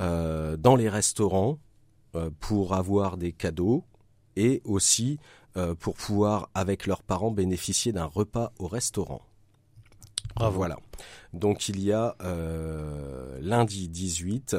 euh, 0.00 0.56
dans 0.56 0.74
les 0.74 0.88
restaurants 0.88 1.58
pour 2.40 2.74
avoir 2.74 3.16
des 3.16 3.32
cadeaux 3.32 3.84
et 4.36 4.60
aussi 4.66 5.18
pour 5.78 5.94
pouvoir 5.94 6.50
avec 6.54 6.86
leurs 6.86 7.02
parents 7.02 7.30
bénéficier 7.30 7.90
d'un 7.90 8.04
repas 8.04 8.52
au 8.58 8.68
restaurant. 8.68 9.22
Voilà. 10.36 10.76
Donc 11.32 11.68
il 11.68 11.80
y 11.80 11.92
a 11.92 12.16
lundi 13.40 13.88
18 13.88 14.56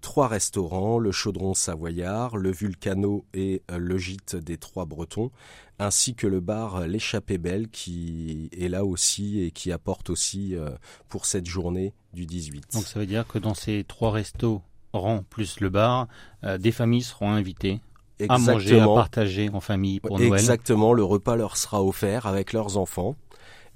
trois 0.00 0.28
restaurants, 0.28 0.98
le 0.98 1.12
Chaudron 1.12 1.54
Savoyard, 1.54 2.36
le 2.36 2.50
Vulcano 2.50 3.24
et 3.32 3.62
le 3.68 3.98
Gîte 3.98 4.36
des 4.36 4.56
Trois 4.58 4.86
Bretons, 4.86 5.30
ainsi 5.78 6.14
que 6.14 6.26
le 6.26 6.40
bar 6.40 6.86
L'échappée 6.86 7.38
belle 7.38 7.68
qui 7.68 8.50
est 8.58 8.68
là 8.68 8.84
aussi 8.84 9.40
et 9.40 9.50
qui 9.50 9.72
apporte 9.72 10.10
aussi 10.10 10.54
pour 11.08 11.26
cette 11.26 11.46
journée 11.46 11.94
du 12.12 12.26
18. 12.26 12.72
Donc 12.74 12.84
ça 12.84 12.98
veut 12.98 13.06
dire 13.06 13.26
que 13.26 13.38
dans 13.38 13.54
ces 13.54 13.84
trois 13.84 14.10
restos 14.10 14.62
plus 15.28 15.60
le 15.60 15.68
bar, 15.68 16.08
euh, 16.44 16.58
des 16.58 16.72
familles 16.72 17.02
seront 17.02 17.30
invitées 17.30 17.80
à 18.28 18.38
manger, 18.38 18.80
à 18.80 18.86
partager 18.86 19.50
en 19.52 19.60
famille 19.60 20.00
pour 20.00 20.18
Noël. 20.18 20.32
Exactement, 20.32 20.92
le 20.92 21.04
repas 21.04 21.36
leur 21.36 21.56
sera 21.56 21.84
offert 21.84 22.26
avec 22.26 22.52
leurs 22.52 22.78
enfants 22.78 23.14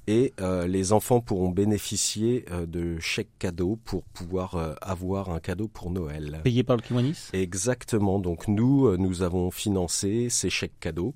et 0.07 0.33
euh, 0.41 0.67
les 0.67 0.93
enfants 0.93 1.21
pourront 1.21 1.51
bénéficier 1.51 2.45
euh, 2.51 2.67
de 2.67 2.99
chèques 2.99 3.39
cadeaux 3.39 3.79
pour 3.85 4.05
pouvoir 4.05 4.77
avoir 4.81 5.31
un 5.31 5.41
cadeau 5.41 5.69
pour 5.69 5.91
Noël. 5.91 6.41
Payé 6.43 6.63
par 6.63 6.77
le 6.77 6.83
Kiwanis? 6.83 7.29
Exactement, 7.33 8.19
donc 8.19 8.49
nous, 8.49 8.97
nous 8.97 9.23
avons 9.23 9.51
financé 9.51 10.29
ces 10.31 10.51
chèques 10.51 10.79
cadeaux. 10.81 11.15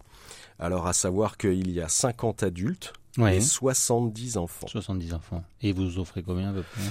Alors 0.59 0.87
à 0.87 0.93
savoir 0.93 1.37
qu'il 1.37 1.71
y 1.71 1.81
a 1.81 1.89
50 1.89 2.43
adultes 2.43 2.93
et 3.19 3.41
70 3.41 4.37
enfants. 4.37 4.67
70 4.67 5.15
enfants. 5.15 5.45
Et 5.61 5.73
vous 5.73 5.99
offrez 5.99 6.23
combien 6.23 6.51
à 6.51 6.53
peu 6.53 6.63
près? 6.63 6.83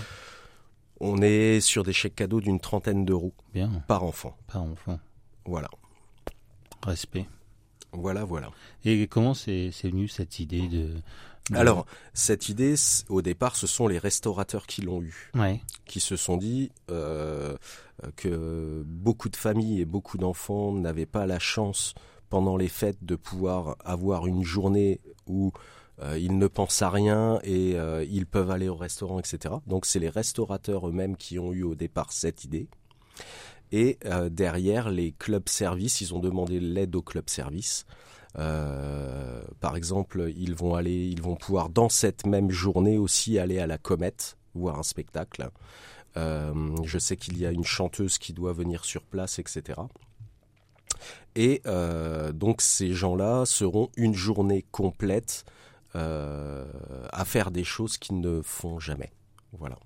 On 1.00 1.22
est 1.22 1.60
sur 1.60 1.84
des 1.84 1.94
chèques 1.94 2.16
cadeaux 2.16 2.40
d'une 2.40 2.60
trentaine 2.60 3.06
d'euros 3.06 3.34
par 3.88 4.04
enfant. 4.04 4.36
Par 4.48 4.64
enfant. 4.64 5.00
Voilà. 5.46 5.70
Respect. 6.86 7.28
Voilà, 7.94 8.24
voilà. 8.24 8.50
Et 8.86 9.08
comment 9.08 9.34
c'est 9.34 9.72
venu 9.84 10.08
cette 10.08 10.40
idée 10.40 10.68
de, 10.68 10.90
Alors, 11.54 11.86
cette 12.14 12.50
idée, 12.50 12.76
au 13.10 13.22
départ, 13.22 13.56
ce 13.56 13.68
sont 13.68 13.88
les 13.88 14.00
restaurateurs 14.00 14.66
qui 14.66 14.82
l'ont 14.82 15.02
eu, 15.02 15.32
qui 15.86 16.00
se 16.00 16.16
sont 16.16 16.38
dit 16.38 16.72
euh, 16.90 17.56
que 18.16 18.84
beaucoup 18.86 19.30
de 19.30 19.36
familles 19.36 19.82
et 19.82 19.86
beaucoup 19.86 20.18
d'enfants 20.18 20.72
n'avaient 20.72 21.06
pas 21.06 21.26
la 21.26 21.40
chance 21.40 21.94
pendant 22.30 22.58
les 22.58 22.70
fêtes 22.70 23.04
de 23.04 23.16
pouvoir 23.16 23.76
avoir 23.86 24.26
une 24.26 24.44
journée 24.44 25.00
où 25.28 25.52
euh, 26.02 26.18
ils 26.18 26.38
ne 26.38 26.48
pensent 26.48 26.82
à 26.82 26.90
rien 26.90 27.40
et 27.44 27.76
euh, 27.76 28.04
ils 28.10 28.26
peuvent 28.26 28.50
aller 28.50 28.70
au 28.70 28.76
restaurant, 28.76 29.20
etc. 29.20 29.56
Donc 29.68 29.86
c'est 29.86 30.00
les 30.00 30.10
restaurateurs 30.10 30.88
eux-mêmes 30.88 31.16
qui 31.16 31.38
ont 31.38 31.54
eu 31.54 31.64
au 31.64 31.76
départ 31.76 32.12
cette 32.12 32.44
idée. 32.44 32.68
Et 33.74 33.98
euh, 34.06 34.30
derrière, 34.30 34.90
les 34.90 35.12
clubs 35.12 35.50
services, 35.50 36.00
ils 36.00 36.14
ont 36.14 36.20
demandé 36.20 36.62
l'aide 36.62 36.96
aux 36.96 37.02
clubs 37.02 37.30
services. 37.30 37.86
par 38.36 39.76
exemple, 39.76 40.32
ils 40.36 40.56
vont 40.56 40.76
aller, 40.76 41.08
ils 41.08 41.22
vont 41.22 41.36
pouvoir 41.36 41.70
dans 41.70 41.90
cette 41.90 42.26
même 42.26 42.50
journée 42.50 42.98
aussi 42.98 43.38
aller 43.38 43.60
à 43.60 43.68
la 43.68 43.78
Comète 43.78 44.38
voir 44.56 44.80
un 44.80 44.84
spectacle. 44.84 45.50
je 46.16 46.98
sais 47.00 47.18
qu'il 47.18 47.38
y 47.38 47.46
a 47.46 47.52
une 47.52 47.66
chanteuse 47.66 48.18
qui 48.18 48.34
doit 48.34 48.54
venir 48.54 48.86
sur 48.86 49.04
place, 49.04 49.38
etc. 49.40 49.82
Et 51.36 51.62
donc 52.34 52.62
ces 52.62 52.94
gens-là 52.94 53.46
seront 53.46 53.90
une 53.98 54.16
journée 54.16 54.66
complète 54.72 55.46
euh, 55.96 56.66
à 57.12 57.24
faire 57.24 57.52
des 57.52 57.64
choses 57.64 57.98
qu'ils 57.98 58.20
ne 58.20 58.42
font 58.42 58.80
jamais. 58.80 59.12
Voilà. 59.52 59.78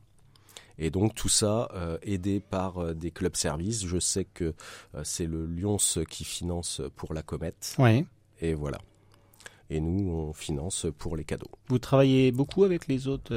Et 0.79 0.89
donc 0.89 1.15
tout 1.15 1.29
ça 1.29 1.69
euh, 1.73 1.97
aidé 2.01 2.39
par 2.39 2.77
euh, 2.77 2.93
des 2.93 3.11
clubs 3.11 3.35
services. 3.35 3.85
Je 3.85 3.99
sais 3.99 4.25
que 4.25 4.53
c'est 5.03 5.25
le 5.25 5.45
Lyons 5.45 5.77
qui 6.09 6.23
finance 6.23 6.81
pour 6.95 7.13
la 7.13 7.21
comète. 7.21 7.75
Oui. 7.79 8.05
Et 8.41 8.53
voilà. 8.53 8.77
Et 9.69 9.81
nous, 9.81 10.09
on 10.09 10.33
finance 10.33 10.87
pour 10.97 11.17
les 11.17 11.25
cadeaux. 11.25 11.51
Vous 11.67 11.79
travaillez 11.79 12.31
beaucoup 12.31 12.63
avec 12.63 12.87
les 12.87 13.07
autres 13.07 13.35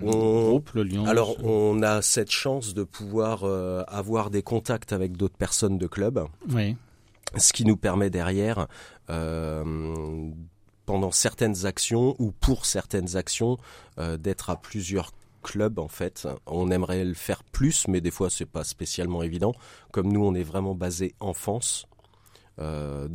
groupes, 0.00 0.70
le 0.74 0.84
Lyons 0.84 1.06
Alors, 1.06 1.42
on 1.44 1.82
a 1.82 2.02
cette 2.02 2.30
chance 2.30 2.72
de 2.72 2.84
pouvoir 2.84 3.42
avoir 3.88 4.30
des 4.30 4.42
contacts 4.42 4.92
avec 4.92 5.16
d'autres 5.16 5.36
personnes 5.36 5.76
de 5.76 5.88
club. 5.88 6.24
Oui. 6.50 6.76
Ce 7.36 7.52
qui 7.52 7.64
nous 7.64 7.76
permet 7.76 8.10
derrière 8.10 8.68
pendant 10.90 11.12
certaines 11.12 11.66
actions 11.66 12.16
ou 12.18 12.32
pour 12.32 12.66
certaines 12.66 13.14
actions 13.14 13.58
euh, 13.98 14.16
d'être 14.16 14.50
à 14.50 14.60
plusieurs 14.60 15.12
clubs 15.40 15.78
en 15.78 15.88
fait. 15.88 16.28
On 16.46 16.70
aimerait 16.70 17.04
le 17.04 17.14
faire 17.14 17.42
plus, 17.44 17.88
mais 17.88 18.00
des 18.00 18.10
fois 18.10 18.30
c'est 18.30 18.46
pas 18.46 18.64
spécialement 18.64 19.22
évident. 19.22 19.52
Comme 19.92 20.12
nous, 20.12 20.24
on 20.24 20.34
est 20.34 20.42
vraiment 20.42 20.74
basé 20.74 21.14
en 21.20 21.32
France. 21.32 21.86
Euh, 22.58 23.08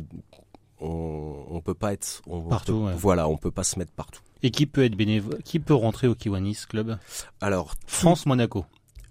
on, 0.80 1.46
on 1.48 1.60
peut 1.60 1.74
pas 1.74 1.92
être 1.92 2.22
partout. 2.48 2.88
Voilà, 2.96 3.28
on 3.28 3.36
peut 3.36 3.50
pas 3.50 3.64
se 3.64 3.78
mettre 3.78 3.92
partout. 3.92 4.22
Et 4.42 4.50
qui 4.50 4.66
peut 4.66 4.84
être 4.84 4.96
bénévole 4.96 5.42
Qui 5.42 5.60
peut 5.60 5.74
rentrer 5.74 6.06
au 6.06 6.14
Kiwanis 6.14 6.58
Club? 6.68 6.98
Alors 7.40 7.74
France 7.86 8.26
Monaco. 8.26 8.66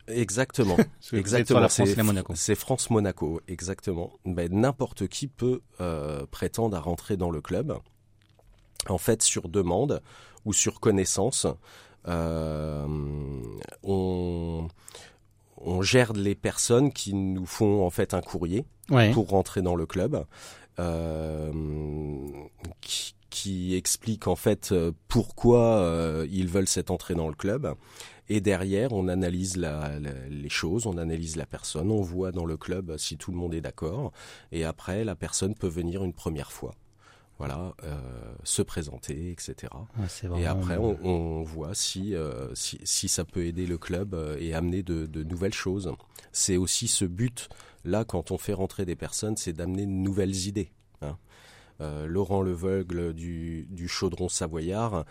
Exactement. 0.07 0.77
exactement. 1.13 1.67
C'est 2.36 2.55
France 2.55 2.89
Monaco. 2.91 3.41
Exactement. 3.48 4.13
Ben, 4.25 4.53
n'importe 4.53 5.07
qui 5.07 5.27
peut 5.27 5.62
euh, 5.81 6.25
prétendre 6.29 6.77
à 6.77 6.79
rentrer 6.79 7.17
dans 7.17 7.31
le 7.31 7.41
club 7.41 7.77
en 8.89 8.98
fait, 8.98 9.24
sur 9.24 9.50
demande 9.50 10.01
ou 10.45 10.53
sur 10.53 10.79
connaissance, 10.79 11.48
euh, 12.07 12.88
on, 13.83 14.67
gère 15.81 16.13
les 16.13 16.35
personnes 16.35 16.91
qui 16.91 17.13
nous 17.13 17.45
font 17.45 17.85
en 17.85 17.89
fait 17.89 18.13
un 18.13 18.21
courrier 18.21 18.65
pour 19.13 19.29
rentrer 19.29 19.62
dans 19.62 19.75
le 19.75 19.85
club, 19.85 20.25
euh, 20.79 21.51
qui, 22.81 23.75
explique 23.75 24.27
en 24.27 24.35
fait 24.35 24.74
pourquoi 25.07 25.79
euh, 25.79 26.25
ils 26.31 26.47
veulent 26.47 26.67
cette 26.67 26.89
entrée 26.89 27.15
dans 27.15 27.27
le 27.27 27.35
club. 27.35 27.75
Et 28.27 28.41
derrière, 28.41 28.93
on 28.93 29.07
analyse 29.07 29.55
les 29.57 30.50
choses, 30.50 30.88
on 30.88 30.97
analyse 30.97 31.35
la 31.35 31.45
personne, 31.45 31.91
on 31.91 32.01
voit 32.01 32.31
dans 32.31 32.45
le 32.45 32.57
club 32.57 32.97
si 32.97 33.17
tout 33.17 33.31
le 33.31 33.38
monde 33.38 33.53
est 33.53 33.62
d'accord. 33.62 34.12
Et 34.51 34.63
après, 34.63 35.03
la 35.03 35.15
personne 35.15 35.53
peut 35.53 35.67
venir 35.67 36.03
une 36.03 36.13
première 36.13 36.51
fois 36.51 36.74
voilà, 37.37 37.73
euh, 37.83 37.97
se 38.43 38.61
présenter, 38.61 39.31
etc. 39.31 39.71
et 40.37 40.45
après, 40.45 40.77
on, 40.77 41.43
voit 41.43 41.75
si, 41.75 42.15
euh, 42.15 42.53
si, 42.55 42.79
si, 42.83 43.09
ça 43.09 43.25
peut 43.25 43.45
aider 43.45 43.65
le 43.65 43.77
club 43.77 44.13
euh, 44.13 44.37
et 44.39 44.53
amener 44.53 44.83
de, 44.83 45.05
de 45.05 45.23
nouvelles 45.23 45.53
choses. 45.53 45.91
C'est 46.31 46.57
aussi 46.57 46.87
ce 46.87 47.03
but 47.03 47.49
là 47.83 48.05
quand 48.05 48.31
on 48.31 48.37
fait 48.37 48.53
rentrer 48.53 48.85
des 48.85 48.95
personnes, 48.95 49.35
c'est 49.35 49.53
d'amener 49.53 49.85
de 49.85 49.91
nouvelles 49.91 50.47
idées. 50.47 50.71
Hein. 51.01 51.17
Laurent 52.07 52.41
Leveugle 52.41 53.13
du, 53.13 53.67
du 53.69 53.89
Chaudron 53.89 54.29
Savoyard, 54.29 55.03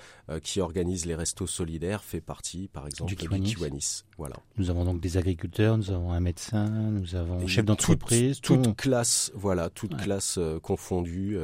qui 0.42 0.62
organise 0.62 1.04
les 1.04 1.14
restos 1.14 1.46
solidaires, 1.46 2.02
fait 2.02 2.22
partie, 2.22 2.68
par 2.68 2.86
exemple, 2.86 3.14
du 3.14 3.16
Kiwanis. 3.16 4.04
Voilà. 4.16 4.36
Nous 4.56 4.70
avons 4.70 4.86
donc 4.86 4.98
des 4.98 5.18
agriculteurs, 5.18 5.76
nous 5.76 5.90
avons 5.90 6.12
un 6.12 6.20
médecin, 6.20 6.70
nous 6.70 7.16
avons 7.16 7.40
un 7.40 7.46
chef 7.46 7.66
d'entreprise. 7.66 8.40
Toute, 8.40 8.74
classe, 8.76 9.30
voilà, 9.34 9.68
toute 9.68 9.94
classe 9.98 10.38
confondue. 10.62 11.38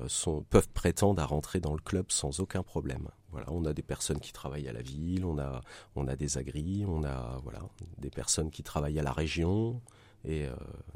Euh, 0.00 0.04
sont, 0.08 0.44
peuvent 0.50 0.68
prétendre 0.68 1.20
à 1.22 1.26
rentrer 1.26 1.60
dans 1.60 1.72
le 1.72 1.80
club 1.80 2.06
sans 2.08 2.40
aucun 2.40 2.62
problème. 2.62 3.08
Voilà, 3.30 3.46
on 3.50 3.64
a 3.64 3.72
des 3.72 3.82
personnes 3.82 4.20
qui 4.20 4.32
travaillent 4.32 4.68
à 4.68 4.72
la 4.72 4.82
ville, 4.82 5.24
on 5.24 5.38
a, 5.38 5.60
on 5.96 6.06
a 6.08 6.16
des 6.16 6.38
agris, 6.38 6.84
on 6.86 7.04
a 7.04 7.40
voilà, 7.42 7.60
des 7.98 8.10
personnes 8.10 8.50
qui 8.50 8.62
travaillent 8.62 8.98
à 8.98 9.02
la 9.02 9.12
région, 9.12 9.80
et, 10.24 10.46
euh, 10.46 10.54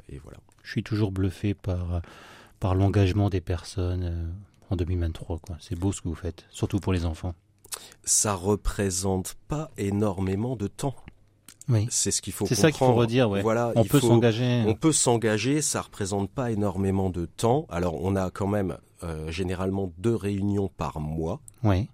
et 0.09 0.17
voilà. 0.19 0.37
Je 0.63 0.71
suis 0.71 0.83
toujours 0.83 1.11
bluffé 1.11 1.53
par, 1.53 2.01
par 2.59 2.75
l'engagement 2.75 3.29
des 3.29 3.41
personnes 3.41 4.03
euh, 4.03 4.73
en 4.73 4.75
2023. 4.75 5.41
C'est 5.59 5.77
beau 5.77 5.91
ce 5.91 6.01
que 6.01 6.07
vous 6.07 6.15
faites, 6.15 6.45
surtout 6.49 6.79
pour 6.79 6.93
les 6.93 7.05
enfants. 7.05 7.35
Ça 8.03 8.33
représente 8.33 9.35
pas 9.47 9.69
énormément 9.77 10.55
de 10.55 10.67
temps. 10.67 10.95
Oui. 11.69 11.87
C'est 11.89 12.11
ce 12.11 12.21
qu'il 12.21 12.33
faut 12.33 12.45
C'est 12.45 12.55
ça 12.55 12.71
qu'il 12.71 12.79
faut 12.79 12.93
redire, 12.93 13.29
ouais. 13.29 13.41
Voilà, 13.41 13.71
on 13.75 13.85
peut 13.85 13.99
s'engager. 13.99 14.63
On 14.67 14.75
peut 14.75 14.91
s'engager, 14.91 15.61
ça 15.61 15.81
représente 15.81 16.29
pas 16.29 16.51
énormément 16.51 17.09
de 17.09 17.25
temps. 17.25 17.65
Alors 17.69 18.01
on 18.01 18.15
a 18.15 18.31
quand 18.31 18.47
même 18.47 18.77
euh, 19.03 19.31
généralement 19.31 19.91
deux 19.97 20.15
réunions 20.15 20.69
par 20.69 20.99
mois. 21.01 21.41
Oui. 21.63 21.89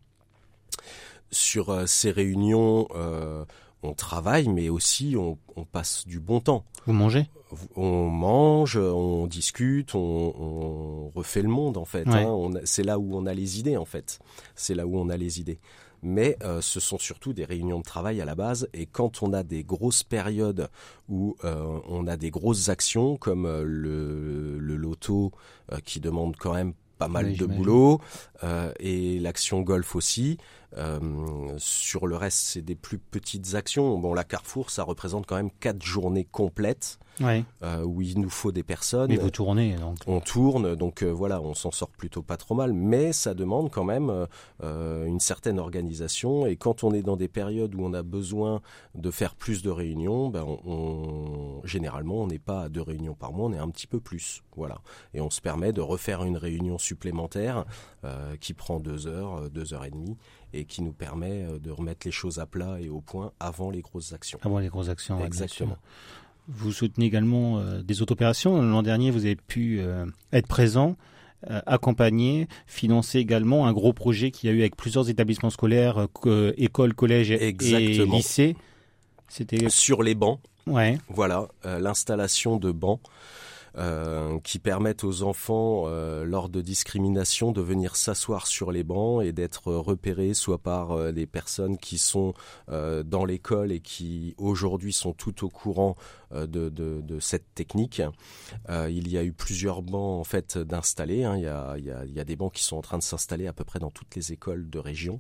Sur 1.32 1.70
euh, 1.70 1.86
ces 1.88 2.12
réunions, 2.12 2.88
euh, 2.96 3.46
on 3.82 3.94
travaille, 3.94 4.48
mais 4.48 4.70
aussi 4.70 5.16
on, 5.18 5.38
passe 5.72 6.06
du 6.06 6.20
bon 6.20 6.39
temps. 6.39 6.66
Vous 6.86 6.94
mangez? 6.94 7.28
On 7.75 8.10
mange, 8.10 8.78
on 8.78 9.25
discute, 9.25 9.96
on, 9.96 11.12
refait 11.16 11.42
le 11.42 11.50
monde 11.50 11.78
en 11.78 11.86
fait. 11.86 12.08
Hein. 12.08 12.51
c'est 12.63 12.84
là 12.84 13.00
où 13.00 13.16
on 13.16 13.25
a 13.25 13.34
les 13.34 13.60
idées 13.60 13.75
en 13.75 13.86
fait. 13.86 14.20
C'est 14.56 14.75
là 14.75 14.86
où 14.86 14.98
on 14.98 15.10
a 15.10 15.18
les 15.18 15.39
idées 15.39 15.60
mais 16.01 16.38
ce 16.62 16.80
sont 16.80 16.98
surtout 16.98 17.34
des 17.34 17.44
réunions 17.44 17.80
de 17.80 17.84
travail 17.84 18.22
à 18.22 18.25
la 18.25 18.34
base. 18.34 18.70
Et 18.74 18.86
quand 18.86 19.22
on 19.22 19.34
a 19.34 19.44
des 19.44 19.66
grosses 19.66 20.04
périodes 20.04 20.70
où 21.10 21.36
on 21.44 22.08
a 22.08 22.16
des 22.16 22.32
grosses 22.32 22.70
actions, 22.70 23.18
comme 23.18 23.44
le, 23.46 24.58
le 24.60 24.75
loto 24.78 25.34
qui 25.84 26.00
demande 26.00 26.38
quand 26.38 26.54
même 26.54 26.74
pas 27.00 27.08
mal 27.08 27.36
de 27.36 27.46
boulot 27.46 28.01
euh, 28.44 28.72
et 28.79 29.20
l'action 29.20 29.62
golf 29.62 29.96
aussi. 29.96 30.38
Euh, 30.77 31.53
sur 31.57 32.07
le 32.07 32.15
reste, 32.15 32.39
c'est 32.39 32.61
des 32.61 32.75
plus 32.75 32.99
petites 32.99 33.55
actions. 33.55 33.97
Bon, 33.97 34.13
la 34.13 34.23
Carrefour, 34.23 34.69
ça 34.69 34.83
représente 34.83 35.25
quand 35.25 35.35
même 35.35 35.51
quatre 35.59 35.83
journées 35.83 36.25
complètes 36.25 36.99
euh, 37.63 37.83
où 37.83 38.01
il 38.01 38.19
nous 38.19 38.29
faut 38.29 38.51
des 38.51 38.63
personnes. 38.63 39.09
Mais 39.09 39.17
vous 39.17 39.29
tournez 39.29 39.75
donc. 39.75 39.97
On 40.07 40.19
tourne, 40.19 40.75
donc 40.75 41.03
euh, 41.03 41.09
voilà, 41.09 41.41
on 41.41 41.53
s'en 41.53 41.71
sort 41.71 41.89
plutôt 41.89 42.21
pas 42.21 42.38
trop 42.38 42.55
mal, 42.55 42.73
mais 42.73 43.13
ça 43.13 43.33
demande 43.33 43.71
quand 43.71 43.83
même 43.83 44.27
euh, 44.63 45.05
une 45.05 45.19
certaine 45.19 45.59
organisation. 45.59 46.45
Et 46.45 46.55
quand 46.55 46.83
on 46.83 46.93
est 46.93 47.01
dans 47.01 47.17
des 47.17 47.27
périodes 47.27 47.75
où 47.75 47.83
on 47.83 47.93
a 47.93 48.03
besoin 48.03 48.61
de 48.95 49.11
faire 49.11 49.35
plus 49.35 49.61
de 49.61 49.69
réunions, 49.69 50.29
ben 50.29 50.45
on, 50.65 51.61
généralement 51.63 52.21
on 52.21 52.27
n'est 52.27 52.39
pas 52.39 52.63
à 52.63 52.69
deux 52.69 52.81
réunions 52.81 53.15
par 53.15 53.33
mois, 53.33 53.47
on 53.49 53.53
est 53.53 53.57
un 53.57 53.69
petit 53.69 53.88
peu 53.88 53.99
plus, 53.99 54.43
voilà. 54.55 54.79
Et 55.13 55.21
on 55.21 55.29
se 55.29 55.41
permet 55.41 55.73
de 55.73 55.81
refaire 55.81 56.23
une 56.23 56.38
réunion 56.38 56.77
supplémentaire 56.77 57.65
qui 58.39 58.53
prend 58.53 58.79
deux 58.79 59.08
heures, 59.08 59.50
deux 59.50 59.74
heures 59.74 59.86
et 59.86 59.91
demie 59.91 60.15
et 60.53 60.65
qui 60.65 60.82
nous 60.82 60.94
permet 60.94 61.46
de 61.60 61.72
remettre 61.72 62.06
les 62.06 62.12
choses 62.12 62.39
à 62.39 62.46
plat 62.46 62.79
et 62.79 62.89
au 62.89 63.01
point 63.01 63.34
avant 63.39 63.70
les 63.70 63.82
grosses 63.82 64.13
actions. 64.13 64.39
Avant 64.41 64.60
les 64.60 64.70
grosses 64.70 64.89
actions, 64.89 65.24
exactement. 65.25 65.77
Vous 66.51 66.74
soutenez 66.74 67.06
également 67.06 67.60
euh, 67.60 67.84
des 67.84 68.01
autres 68.01 68.13
opérations. 68.13 68.60
L'an 68.60 68.82
dernier, 68.82 69.12
vous 69.12 69.25
avez 69.25 69.36
pu 69.36 69.79
euh, 69.82 70.06
être 70.34 70.48
présent, 70.48 70.98
euh, 71.50 71.62
accompagner, 71.68 72.48
financer 72.65 73.20
également 73.20 73.68
un 73.68 73.74
gros 73.74 73.94
projet 73.94 74.32
qu'il 74.32 74.50
y 74.50 74.53
a 74.53 74.56
eu 74.56 74.62
avec 74.62 74.75
plusieurs 74.75 75.10
établissements 75.10 75.51
scolaires, 75.51 76.08
écoles, 76.58 76.96
collèges 76.96 77.29
et 77.29 77.51
lycées. 77.51 78.56
C'était 79.27 79.70
sur 79.70 80.01
les 80.01 80.15
bancs. 80.15 80.39
Ouais. 80.65 80.98
Voilà, 81.08 81.48
l'installation 81.63 82.58
de 82.58 82.72
bancs 82.72 83.00
euh, 83.77 84.39
qui 84.39 84.59
permettent 84.59 85.03
aux 85.03 85.23
enfants, 85.23 85.83
euh, 85.85 86.23
lors 86.25 86.49
de 86.49 86.61
discrimination, 86.61 87.51
de 87.51 87.61
venir 87.61 87.95
s'asseoir 87.95 88.47
sur 88.47 88.71
les 88.71 88.83
bancs 88.83 89.23
et 89.23 89.31
d'être 89.31 89.71
repérés 89.73 90.33
soit 90.33 90.57
par 90.57 90.91
euh, 90.91 91.11
les 91.11 91.27
personnes 91.27 91.77
qui 91.77 91.97
sont 91.97 92.33
dans 92.69 93.25
l'école 93.25 93.71
et 93.71 93.79
qui 93.79 94.35
aujourd'hui 94.38 94.93
sont 94.93 95.13
tout 95.13 95.45
au 95.45 95.49
courant 95.49 95.95
de, 96.31 96.45
de, 96.45 97.01
de, 97.01 97.19
cette 97.19 97.53
technique. 97.55 98.01
il 98.69 99.07
y 99.09 99.17
a 99.17 99.23
eu 99.23 99.33
plusieurs 99.33 99.81
bancs 99.81 100.19
en 100.19 100.23
fait 100.23 100.57
d'installer. 100.57 101.23
Hein. 101.23 101.38
Il, 101.38 101.83
il, 101.83 101.95
il 102.07 102.13
y 102.13 102.19
a 102.19 102.23
des 102.23 102.35
bancs 102.35 102.53
qui 102.53 102.63
sont 102.63 102.77
en 102.77 102.81
train 102.81 102.97
de 102.97 103.03
s'installer 103.03 103.47
à 103.47 103.53
peu 103.53 103.63
près 103.63 103.79
dans 103.79 103.91
toutes 103.91 104.15
les 104.15 104.31
écoles 104.31 104.69
de 104.69 104.79
région. 104.79 105.19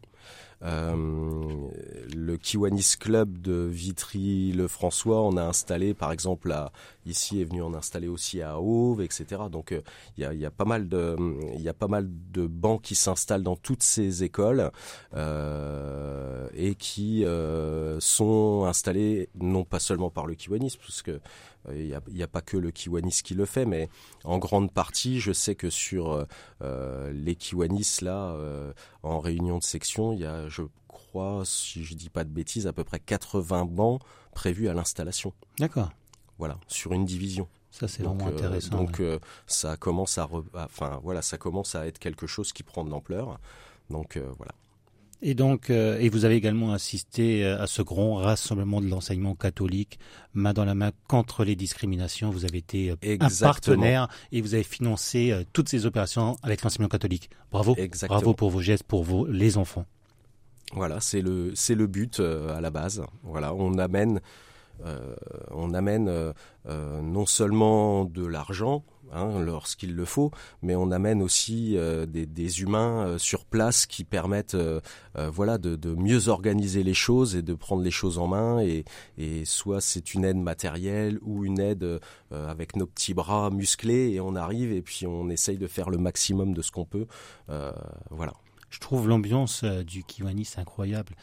Euh, 0.61 1.69
le 2.13 2.37
Kiwanis 2.37 2.95
Club 2.99 3.39
de 3.39 3.67
Vitry-le-François, 3.71 5.21
on 5.21 5.37
a 5.37 5.43
installé 5.43 5.93
par 5.93 6.11
exemple 6.11 6.51
à, 6.51 6.71
ici 7.05 7.41
est 7.41 7.45
venu 7.45 7.61
en 7.61 7.73
installer 7.73 8.07
aussi 8.07 8.41
à 8.41 8.59
Auve, 8.59 9.01
etc. 9.01 9.43
Donc 9.51 9.71
euh, 9.71 9.81
il 10.17 10.23
y, 10.23 10.45
a, 10.45 10.51
pas 10.51 10.65
mal 10.65 10.89
de 10.89 11.15
il 11.55 11.61
y 11.61 11.69
a 11.69 11.73
pas 11.73 11.87
mal 11.87 12.09
de 12.31 12.45
bancs 12.45 12.81
qui 12.81 12.95
s'installent 12.95 13.43
dans 13.43 13.55
toutes 13.55 13.83
ces 13.83 14.23
écoles 14.23 14.71
euh, 15.15 16.47
et 16.53 16.75
qui 16.75 17.25
sont 17.99 18.65
installés 18.65 19.29
non 19.39 19.63
pas 19.63 19.79
seulement 19.79 20.09
par 20.09 20.25
le 20.25 20.35
Kiwanis, 20.35 20.77
parce 20.77 21.01
que 21.01 21.19
il 21.67 21.93
euh, 21.93 21.99
n'y 22.09 22.23
a, 22.23 22.27
pas 22.27 22.41
que 22.41 22.57
le 22.57 22.71
Kiwanis 22.71 23.21
qui 23.23 23.33
le 23.33 23.45
fait, 23.45 23.65
mais 23.65 23.89
en 24.23 24.37
grande 24.37 24.71
partie, 24.71 25.19
je 25.19 25.31
sais 25.31 25.55
que 25.55 25.69
sur 25.69 26.11
euh, 26.11 26.25
euh, 26.61 27.11
les 27.11 27.35
Kiwanis, 27.35 27.99
là, 28.01 28.35
en 29.03 29.19
réunion 29.19 29.57
de 29.57 29.63
section, 29.63 30.13
il 30.13 30.19
y 30.19 30.25
a, 30.25 30.47
je 30.49 30.63
crois, 30.87 31.43
si 31.45 31.83
je 31.83 31.93
dis 31.95 32.09
pas 32.09 32.23
de 32.23 32.29
bêtises, 32.29 32.67
à 32.67 32.73
peu 32.73 32.83
près 32.83 32.99
80 32.99 33.65
bancs 33.65 34.01
prévus 34.33 34.69
à 34.69 34.73
l'installation. 34.73 35.33
D'accord. 35.59 35.91
Voilà, 36.37 36.57
sur 36.67 36.93
une 36.93 37.05
division. 37.05 37.47
Ça 37.71 37.87
c'est 37.87 38.01
vraiment 38.01 38.27
intéressant. 38.27 38.77
donc 38.77 39.01
ça 39.45 39.77
commence 39.77 40.17
à, 40.17 40.27
enfin 40.55 40.99
voilà, 41.03 41.21
ça 41.21 41.37
commence 41.37 41.75
à 41.75 41.85
être 41.85 41.99
quelque 41.99 42.25
chose 42.25 42.51
qui 42.51 42.63
prend 42.63 42.83
de 42.83 42.89
l'ampleur. 42.89 43.39
Donc 43.89 44.17
voilà. 44.37 44.53
Et 45.21 45.33
donc, 45.33 45.69
euh, 45.69 45.99
et 45.99 46.07
vous 46.07 46.23
avez 46.23 46.35
également 46.35 46.71
assisté 46.71 47.43
euh, 47.43 47.61
à 47.61 47.67
ce 47.67 47.81
grand 47.81 48.15
rassemblement 48.15 48.79
de 48.79 48.87
l'enseignement 48.87 49.35
catholique, 49.35 49.99
main 50.33 50.53
dans 50.53 50.63
la 50.63 50.75
main 50.75 50.91
contre 51.09 51.43
les 51.43 51.57
discriminations. 51.57 52.29
Vous 52.29 52.45
avez 52.45 52.59
été 52.59 52.91
euh, 52.91 53.17
un 53.19 53.29
partenaire 53.41 54.07
et 54.31 54.41
vous 54.41 54.53
avez 54.53 54.63
financé 54.63 55.33
toutes 55.51 55.67
ces 55.67 55.85
opérations 55.85 56.37
avec 56.41 56.63
l'enseignement 56.63 56.87
catholique. 56.87 57.29
Bravo, 57.51 57.75
bravo 58.07 58.33
pour 58.33 58.49
vos 58.49 58.61
gestes 58.61 58.83
pour 58.83 59.03
vos 59.03 59.25
les 59.25 59.57
enfants. 59.57 59.85
Voilà, 60.73 61.01
c'est 61.01 61.21
le 61.21 61.51
c'est 61.55 61.75
le 61.75 61.87
but 61.87 62.19
à 62.19 62.61
la 62.61 62.69
base. 62.69 63.03
Voilà, 63.23 63.53
on 63.53 63.77
amène 63.77 64.21
on 65.51 65.73
amène 65.73 66.33
non 66.65 67.25
seulement 67.25 68.05
de 68.05 68.25
l'argent, 68.25 68.83
Hein, 69.11 69.39
lorsqu'il 69.39 69.95
le 69.95 70.05
faut, 70.05 70.29
mais 70.61 70.75
on 70.75 70.91
amène 70.91 71.23
aussi 71.23 71.75
euh, 71.77 72.05
des, 72.05 72.61
humains 72.61 73.07
euh, 73.07 73.17
sur 73.17 73.45
place 73.45 73.87
qui 73.87 74.03
permettent 74.03 74.53
euh, 74.53 74.81
voilà 75.15 75.57
de, 75.57 75.95
mieux 75.95 76.29
organiser 76.29 76.83
les 76.83 76.93
choses 76.93 77.35
et 77.35 77.41
de 77.41 77.55
prendre 77.55 77.81
les 77.81 77.91
choses 77.91 78.19
en 78.19 78.27
main. 78.27 78.59
Et, 78.59 78.85
et 79.17 79.45
soit 79.45 79.81
c'est 79.81 80.13
une 80.13 80.25
aide 80.25 80.37
matérielle 80.37 81.17
ou 81.23 81.43
une 81.43 81.59
aide 81.59 81.99
avec 82.31 82.75
nos 82.75 82.85
petits 82.85 83.13
bras 83.13 83.49
musclés 83.49 84.11
et 84.11 84.21
on 84.21 84.35
arrive 84.35 84.71
et 84.71 84.81
puis 84.81 85.07
on 85.07 85.29
essaye 85.29 85.57
de 85.57 85.67
faire 85.67 85.89
le 85.89 85.97
maximum 85.97 86.53
de 86.53 86.61
ce 86.61 86.71
qu'on 86.71 86.85
peut 86.85 87.07
voilà 88.09 88.33
je 88.69 88.79
trouve 88.79 89.07
l'ambiance 89.07 89.63
du 89.63 90.03
Kiwanis 90.03 90.53
incroyable. 90.57 91.15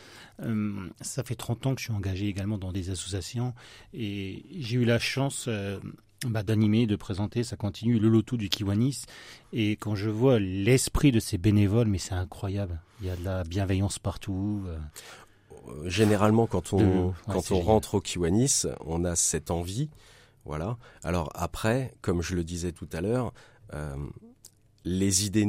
ça 1.00 1.22
fait 1.24 1.34
30 1.34 1.66
ans 1.66 1.74
que 1.74 1.80
je 1.80 1.86
suis 1.86 1.94
engagé 1.94 2.26
également 2.26 2.58
dans 2.58 2.72
des 2.72 2.90
associations 2.90 3.54
et 3.92 4.44
j'ai 4.58 4.76
eu 4.76 4.84
la 4.84 4.98
chance 4.98 5.48
bah, 6.24 6.42
d'animer, 6.42 6.86
de 6.86 6.96
présenter, 6.96 7.44
ça 7.44 7.56
continue 7.56 7.98
le 7.98 8.08
loto 8.08 8.36
du 8.36 8.48
Kiwanis. 8.48 9.04
Et 9.52 9.72
quand 9.72 9.94
je 9.94 10.08
vois 10.08 10.38
l'esprit 10.38 11.12
de 11.12 11.20
ces 11.20 11.38
bénévoles, 11.38 11.88
mais 11.88 11.98
c'est 11.98 12.14
incroyable. 12.14 12.80
Il 13.00 13.06
y 13.06 13.10
a 13.10 13.16
de 13.16 13.24
la 13.24 13.44
bienveillance 13.44 13.98
partout. 13.98 14.64
Euh. 14.66 14.78
Euh, 15.68 15.88
généralement, 15.88 16.46
quand 16.46 16.72
on, 16.72 17.12
quand 17.28 17.50
on 17.50 17.60
rentre 17.60 17.96
au 17.96 18.00
Kiwanis, 18.00 18.62
on 18.84 19.04
a 19.04 19.14
cette 19.14 19.50
envie. 19.50 19.90
Voilà. 20.44 20.78
Alors 21.02 21.30
après, 21.34 21.94
comme 22.00 22.22
je 22.22 22.34
le 22.34 22.44
disais 22.44 22.72
tout 22.72 22.88
à 22.92 23.00
l'heure, 23.00 23.32
euh, 23.74 23.96
les 24.84 25.26
idées 25.26 25.46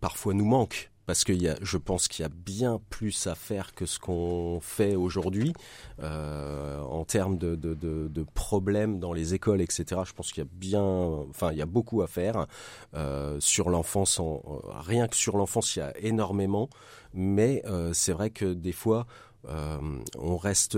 parfois 0.00 0.34
nous 0.34 0.44
manquent 0.44 0.90
parce 1.08 1.24
que 1.24 1.32
y 1.32 1.48
a, 1.48 1.56
je 1.62 1.78
pense 1.78 2.06
qu'il 2.06 2.22
y 2.22 2.26
a 2.26 2.28
bien 2.28 2.82
plus 2.90 3.28
à 3.28 3.34
faire 3.34 3.74
que 3.74 3.86
ce 3.86 3.98
qu'on 3.98 4.60
fait 4.60 4.94
aujourd'hui 4.94 5.54
euh, 6.02 6.82
en 6.82 7.06
termes 7.06 7.38
de, 7.38 7.56
de, 7.56 7.72
de, 7.74 8.26
problèmes 8.34 8.98
dans 9.00 9.14
les 9.14 9.32
écoles, 9.32 9.62
etc. 9.62 10.02
Je 10.04 10.12
pense 10.12 10.32
qu'il 10.32 10.44
y 10.44 10.46
a 10.46 10.50
bien, 10.52 10.82
enfin, 10.82 11.50
il 11.52 11.56
y 11.56 11.62
a 11.62 11.66
beaucoup 11.66 12.02
à 12.02 12.08
faire 12.08 12.46
euh, 12.92 13.40
sur 13.40 13.70
l'enfance. 13.70 14.20
rien 14.68 15.08
que 15.08 15.16
sur 15.16 15.38
l'enfance, 15.38 15.76
il 15.76 15.78
y 15.78 15.82
a 15.82 15.96
énormément, 15.96 16.68
mais 17.14 17.62
euh, 17.64 17.94
c'est 17.94 18.12
vrai 18.12 18.28
que 18.28 18.52
des 18.52 18.72
fois, 18.72 19.06
euh, 19.48 19.78
on 20.18 20.36
reste, 20.36 20.76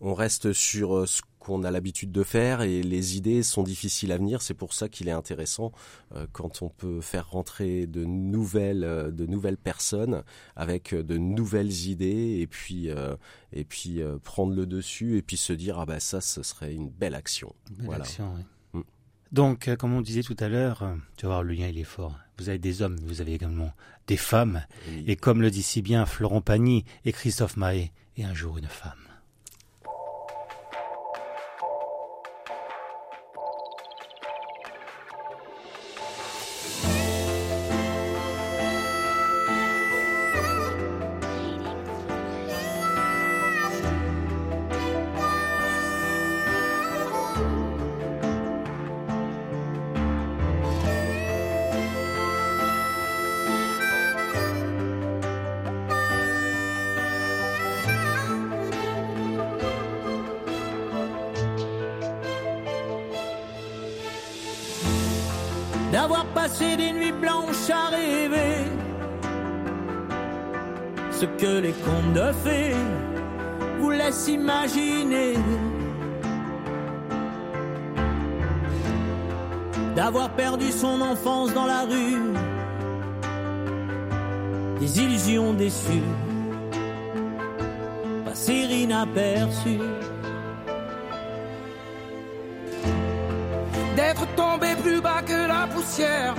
on 0.00 0.14
reste 0.14 0.52
sur 0.52 1.08
ce 1.08 1.22
qu'on 1.42 1.64
a 1.64 1.70
l'habitude 1.72 2.12
de 2.12 2.22
faire 2.22 2.62
et 2.62 2.82
les 2.82 3.16
idées 3.16 3.42
sont 3.42 3.64
difficiles 3.64 4.12
à 4.12 4.16
venir. 4.16 4.42
C'est 4.42 4.54
pour 4.54 4.74
ça 4.74 4.88
qu'il 4.88 5.08
est 5.08 5.12
intéressant 5.12 5.72
euh, 6.14 6.26
quand 6.32 6.62
on 6.62 6.68
peut 6.68 7.00
faire 7.00 7.28
rentrer 7.30 7.86
de 7.86 8.04
nouvelles, 8.04 8.84
euh, 8.84 9.10
de 9.10 9.26
nouvelles 9.26 9.56
personnes 9.56 10.22
avec 10.54 10.94
euh, 10.94 11.02
de 11.02 11.18
nouvelles 11.18 11.88
idées 11.88 12.38
et 12.40 12.46
puis 12.46 12.88
et 13.52 13.64
puis 13.64 14.00
prendre 14.22 14.54
le 14.54 14.66
dessus 14.66 15.16
et 15.16 15.22
puis 15.22 15.36
se 15.36 15.52
dire 15.52 15.78
ah 15.78 15.86
ben 15.86 15.98
ça 15.98 16.20
ce 16.20 16.42
serait 16.42 16.72
une 16.72 16.88
belle 16.88 17.14
action. 17.14 17.54
belle 17.70 18.00
action, 18.00 18.32
oui. 18.34 18.80
Mm. 18.80 18.84
Donc, 19.32 19.74
comme 19.76 19.94
on 19.94 20.00
disait 20.00 20.22
tout 20.22 20.36
à 20.38 20.48
l'heure, 20.48 20.96
tu 21.16 21.26
vas 21.26 21.32
voir, 21.32 21.42
le 21.42 21.54
lien, 21.54 21.66
il 21.68 21.78
est 21.78 21.84
fort. 21.84 22.18
Vous 22.38 22.48
avez 22.48 22.58
des 22.58 22.82
hommes, 22.82 22.96
vous 23.04 23.20
avez 23.20 23.34
également 23.34 23.72
des 24.06 24.16
femmes. 24.16 24.62
Et 25.06 25.16
comme 25.16 25.42
le 25.42 25.50
dit 25.50 25.62
si 25.62 25.82
bien 25.82 26.06
Florent 26.06 26.40
Pagny 26.40 26.84
et 27.04 27.12
Christophe 27.12 27.56
Mahé, 27.56 27.92
et 28.16 28.24
un 28.24 28.34
jour 28.34 28.58
une 28.58 28.66
femme. 28.66 29.11
Ce 71.22 71.26
que 71.26 71.60
les 71.60 71.72
contes 71.72 72.14
de 72.14 72.32
fées 72.44 72.74
vous 73.78 73.90
laissent 73.90 74.26
imaginer. 74.26 75.34
D'avoir 79.94 80.30
perdu 80.30 80.72
son 80.72 81.00
enfance 81.00 81.54
dans 81.54 81.66
la 81.66 81.82
rue, 81.82 82.22
des 84.80 85.00
illusions 85.00 85.52
déçues, 85.52 86.10
passer 88.24 88.60
inaperçues. 88.84 89.90
être 94.10 94.26
tombé 94.34 94.70
plus 94.82 95.00
bas 95.00 95.22
que 95.24 95.40
la 95.54 95.68
poussière 95.72 96.34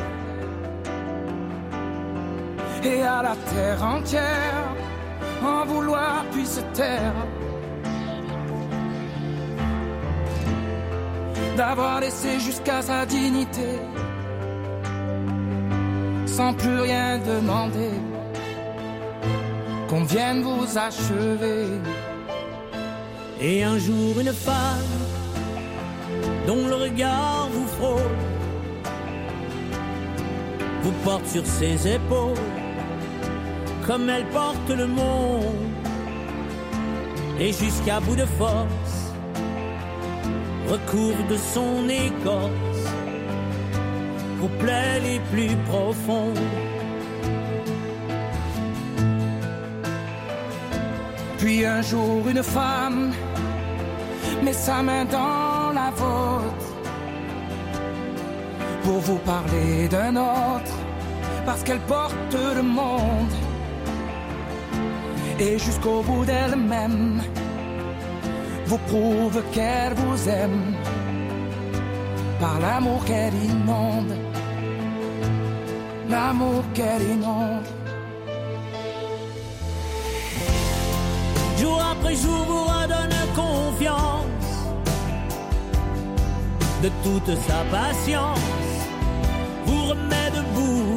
et 2.83 3.01
à 3.01 3.21
la 3.23 3.35
terre 3.51 3.83
entière 3.83 4.72
en 5.43 5.65
vouloir 5.65 6.25
puis 6.31 6.45
se 6.45 6.61
taire. 6.73 7.13
D'avoir 11.57 11.99
laissé 11.99 12.39
jusqu'à 12.39 12.81
sa 12.81 13.05
dignité 13.05 13.79
sans 16.25 16.53
plus 16.53 16.79
rien 16.79 17.19
demander 17.19 17.91
qu'on 19.87 20.03
vienne 20.03 20.41
vous 20.41 20.77
achever. 20.77 21.67
Et 23.39 23.63
un 23.63 23.77
jour 23.77 24.19
une 24.19 24.33
femme 24.33 24.93
dont 26.47 26.67
le 26.67 26.75
regard 26.75 27.49
vous 27.51 27.67
frôle 27.67 28.17
vous 30.81 30.91
porte 31.03 31.27
sur 31.27 31.45
ses 31.45 31.87
épaules 31.87 32.52
comme 33.85 34.09
elle 34.09 34.25
porte 34.27 34.69
le 34.69 34.87
monde 34.87 35.55
et 37.39 37.51
jusqu'à 37.51 37.99
bout 37.99 38.15
de 38.15 38.25
force 38.25 39.13
recouvre 40.69 41.27
de 41.27 41.37
son 41.37 41.89
écorce 41.89 42.83
vos 44.39 44.47
plaies 44.59 44.99
les 45.01 45.19
plus 45.31 45.55
profondes. 45.67 46.39
Puis 51.37 51.65
un 51.65 51.81
jour 51.81 52.27
une 52.27 52.43
femme 52.43 53.11
met 54.43 54.53
sa 54.53 54.81
main 54.81 55.05
dans 55.05 55.73
la 55.73 55.89
vôtre 55.91 56.67
pour 58.83 58.99
vous 58.99 59.19
parler 59.19 59.87
d'un 59.89 60.15
autre 60.15 60.73
parce 61.45 61.63
qu'elle 61.63 61.81
porte 61.81 62.35
le 62.55 62.61
monde 62.61 63.42
et 65.39 65.57
jusqu'au 65.57 66.01
bout 66.03 66.25
d'elle-même 66.25 67.21
vous 68.65 68.77
prouve 68.77 69.41
qu'elle 69.51 69.93
vous 69.93 70.29
aime 70.29 70.75
par 72.39 72.59
l'amour 72.59 73.03
qu'elle 73.05 73.33
inonde, 73.33 74.15
l'amour 76.09 76.63
qu'elle 76.73 77.03
inonde. 77.15 77.67
Jour 81.57 81.81
après 81.91 82.15
jour 82.15 82.43
vous 82.47 82.65
redonne 82.65 83.15
confiance 83.35 84.23
de 86.83 86.89
toute 87.03 87.37
sa 87.47 87.63
patience, 87.71 88.39
vous 89.65 89.85
remet 89.85 90.29
debout. 90.35 90.92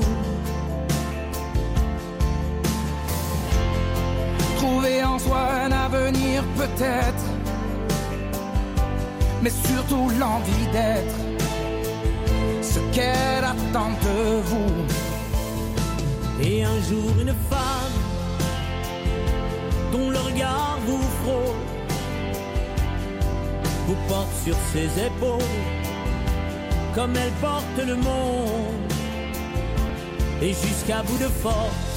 Trouver 4.67 5.05
en 5.05 5.17
soi 5.17 5.39
un 5.65 5.71
avenir 5.71 6.43
peut-être, 6.57 7.27
mais 9.41 9.51
surtout 9.51 10.11
l'envie 10.19 10.67
d'être 10.73 11.19
ce 12.63 12.81
qu'elle 12.93 13.45
attend 13.45 13.91
de 14.07 14.41
vous. 14.51 14.75
Et 16.43 16.65
un 16.65 16.81
jour 16.89 17.13
une 17.21 17.35
femme 17.49 17.99
dont 19.93 20.11
le 20.11 20.19
regard 20.19 20.79
vous 20.85 21.03
frôle 21.23 21.63
vous 23.87 23.97
porte 24.09 24.35
sur 24.45 24.57
ses 24.73 24.89
épaules 25.07 25.63
comme 26.93 27.15
elle 27.15 27.33
porte 27.41 27.79
le 27.87 27.95
monde 27.95 28.93
et 30.43 30.49
jusqu'à 30.49 31.05
bout 31.05 31.19
de 31.19 31.31
force 31.45 31.96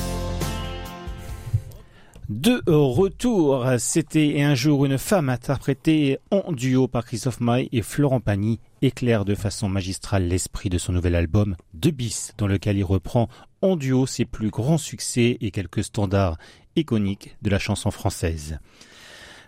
De 2.29 2.61
retour, 2.67 3.65
c'était 3.79 4.43
un 4.43 4.53
jour 4.53 4.85
une 4.85 4.99
femme 4.99 5.29
interprétée 5.29 6.19
en 6.29 6.51
duo 6.51 6.87
par 6.87 7.03
Christophe 7.03 7.39
Maé 7.39 7.69
et 7.71 7.81
Florent 7.81 8.19
Pagny 8.19 8.59
éclaire 8.83 9.25
de 9.25 9.33
façon 9.33 9.67
magistrale 9.67 10.27
l'esprit 10.27 10.69
de 10.69 10.77
son 10.77 10.93
nouvel 10.93 11.15
album 11.15 11.55
De 11.73 11.89
bis 11.89 12.35
dans 12.37 12.45
lequel 12.45 12.77
il 12.77 12.83
reprend 12.83 13.29
en 13.63 13.75
duo 13.75 14.05
ses 14.05 14.25
plus 14.25 14.51
grands 14.51 14.77
succès 14.77 15.39
et 15.41 15.49
quelques 15.49 15.83
standards 15.83 16.37
iconiques 16.75 17.35
de 17.41 17.49
la 17.49 17.57
chanson 17.57 17.89
française. 17.89 18.59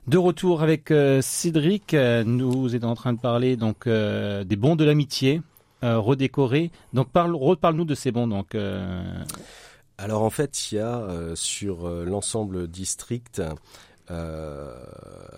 De 0.07 0.17
retour 0.17 0.63
avec 0.63 0.89
euh, 0.89 1.21
Cédric, 1.21 1.93
nous 1.93 2.75
étions 2.75 2.89
en 2.89 2.95
train 2.95 3.13
de 3.13 3.19
parler 3.19 3.57
donc 3.57 3.85
euh, 3.85 4.43
des 4.43 4.55
bons 4.55 4.75
de 4.75 4.85
l'amitié 4.85 5.43
euh, 5.83 5.99
redécorés. 5.99 6.71
Donc 6.93 7.11
parle, 7.11 7.35
reparle-nous 7.35 7.85
de 7.85 7.93
ces 7.93 8.11
bons 8.11 8.27
donc. 8.27 8.55
Alors 10.01 10.23
en 10.23 10.31
fait, 10.31 10.71
il 10.71 10.75
y 10.75 10.79
a 10.79 10.97
euh, 10.99 11.35
sur 11.35 11.85
euh, 11.85 12.05
l'ensemble 12.05 12.67
district 12.67 13.39
euh, 14.11 14.73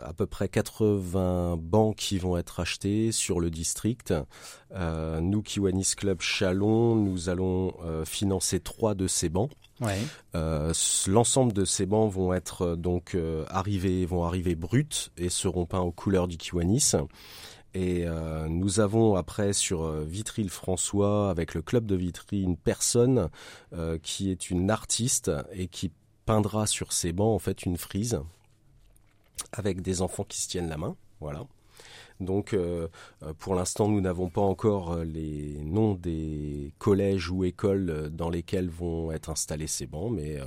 à 0.01 0.13
peu 0.13 0.25
près 0.25 0.47
80 0.47 1.57
bancs 1.59 1.95
qui 1.95 2.17
vont 2.17 2.37
être 2.37 2.59
achetés 2.59 3.11
sur 3.11 3.39
le 3.39 3.51
district. 3.51 4.13
Euh, 4.73 5.19
nous, 5.19 5.41
Kiwanis 5.41 5.93
Club 5.95 6.21
Chalon, 6.21 6.95
nous 6.95 7.29
allons 7.29 7.73
euh, 7.85 8.03
financer 8.05 8.59
trois 8.59 8.95
de 8.95 9.07
ces 9.07 9.29
bancs. 9.29 9.51
ouais. 9.81 9.99
L'ensemble 11.07 11.53
de 11.53 11.65
ces 11.65 11.85
bancs 11.85 12.11
vont 12.11 12.33
être 12.33 12.75
donc 12.75 13.17
arrivés, 13.49 14.05
vont 14.05 14.23
arriver 14.23 14.55
bruts 14.55 15.11
et 15.17 15.29
seront 15.29 15.65
peints 15.65 15.81
aux 15.81 15.91
couleurs 15.91 16.27
du 16.27 16.37
Kiwanis. 16.37 16.93
Et 17.73 18.05
euh, 18.05 18.47
nous 18.47 18.79
avons 18.79 19.15
après 19.15 19.53
sur 19.53 19.83
euh, 19.83 20.03
Vitry-le-François, 20.03 21.29
avec 21.29 21.55
le 21.55 21.61
club 21.61 21.85
de 21.85 21.95
Vitry, 21.95 22.41
une 22.41 22.57
personne 22.57 23.29
euh, 23.73 23.97
qui 24.01 24.29
est 24.29 24.49
une 24.49 24.69
artiste 24.69 25.31
et 25.53 25.67
qui 25.67 25.91
peindra 26.25 26.67
sur 26.67 26.93
ces 26.93 27.11
bancs 27.11 27.35
en 27.35 27.39
fait 27.39 27.63
une 27.63 27.77
frise 27.77 28.21
avec 29.51 29.81
des 29.81 30.01
enfants 30.01 30.23
qui 30.23 30.41
se 30.41 30.47
tiennent 30.47 30.69
la 30.69 30.77
main. 30.77 30.95
Voilà. 31.19 31.43
Donc, 32.19 32.53
euh, 32.53 32.87
pour 33.39 33.55
l'instant, 33.55 33.87
nous 33.87 33.99
n'avons 33.99 34.29
pas 34.29 34.41
encore 34.41 34.97
les 34.97 35.57
noms 35.63 35.95
des 35.95 36.71
collèges 36.77 37.29
ou 37.29 37.43
écoles 37.43 38.09
dans 38.11 38.29
lesquels 38.29 38.69
vont 38.69 39.11
être 39.11 39.29
installés 39.29 39.67
ces 39.67 39.87
bancs, 39.87 40.11
mais 40.13 40.39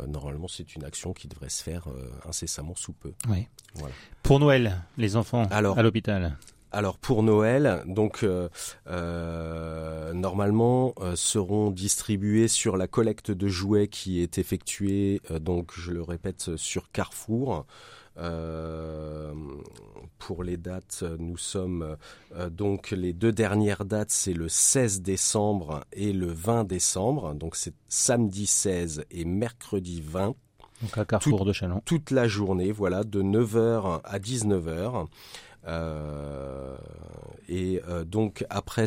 euh, 0.00 0.06
normalement, 0.06 0.48
c'est 0.48 0.74
une 0.74 0.84
action 0.84 1.12
qui 1.12 1.28
devrait 1.28 1.48
se 1.48 1.62
faire 1.62 1.88
euh, 1.88 2.10
incessamment 2.28 2.74
sous 2.74 2.92
peu. 2.92 3.12
Oui. 3.28 3.46
Voilà. 3.74 3.94
Pour 4.22 4.40
Noël, 4.40 4.82
les 4.98 5.16
enfants 5.16 5.46
Alors. 5.50 5.78
à 5.78 5.82
l'hôpital. 5.82 6.36
Alors 6.74 6.98
pour 6.98 7.22
Noël, 7.22 7.84
donc 7.86 8.24
euh, 8.24 8.48
euh, 8.88 10.12
normalement 10.12 10.92
euh, 11.00 11.14
seront 11.14 11.70
distribués 11.70 12.48
sur 12.48 12.76
la 12.76 12.88
collecte 12.88 13.30
de 13.30 13.46
jouets 13.46 13.86
qui 13.86 14.20
est 14.20 14.38
effectuée, 14.38 15.20
euh, 15.30 15.38
donc 15.38 15.70
je 15.76 15.92
le 15.92 16.02
répète, 16.02 16.56
sur 16.56 16.90
Carrefour. 16.90 17.64
Pour 20.18 20.42
les 20.42 20.56
dates, 20.56 21.04
nous 21.18 21.36
sommes 21.36 21.96
donc 22.50 22.90
les 22.90 23.12
deux 23.12 23.32
dernières 23.32 23.84
dates, 23.84 24.10
c'est 24.10 24.32
le 24.32 24.48
16 24.48 25.02
décembre 25.02 25.84
et 25.92 26.12
le 26.12 26.26
20 26.26 26.64
décembre. 26.64 27.34
Donc 27.34 27.54
c'est 27.54 27.74
samedi 27.88 28.46
16 28.46 29.04
et 29.10 29.24
mercredi 29.24 30.00
20 30.00 30.34
Donc 30.82 30.98
à 30.98 31.04
Carrefour 31.04 31.44
de 31.44 31.52
Chalon. 31.52 31.82
toute 31.84 32.12
la 32.12 32.28
journée, 32.28 32.70
voilà, 32.72 33.02
de 33.04 33.22
9h 33.22 34.00
à 34.04 34.18
19h. 34.18 35.06
Euh, 35.66 36.76
et 37.48 37.80
euh, 37.88 38.04
donc 38.04 38.44
après 38.50 38.84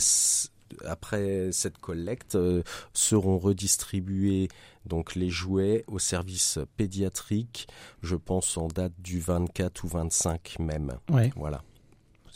après 0.85 1.49
cette 1.51 1.77
collecte 1.77 2.35
euh, 2.35 2.61
seront 2.93 3.37
redistribués 3.39 4.49
donc 4.85 5.15
les 5.15 5.29
jouets 5.29 5.83
au 5.87 5.97
service 5.97 6.59
pédiatrique, 6.75 7.67
je 8.03 8.15
pense 8.15 8.57
en 8.57 8.67
date 8.67 8.93
du 8.99 9.19
24 9.19 9.83
ou 9.83 9.87
25 9.87 10.57
même. 10.59 10.93
Ouais, 11.09 11.31
Voilà. 11.35 11.61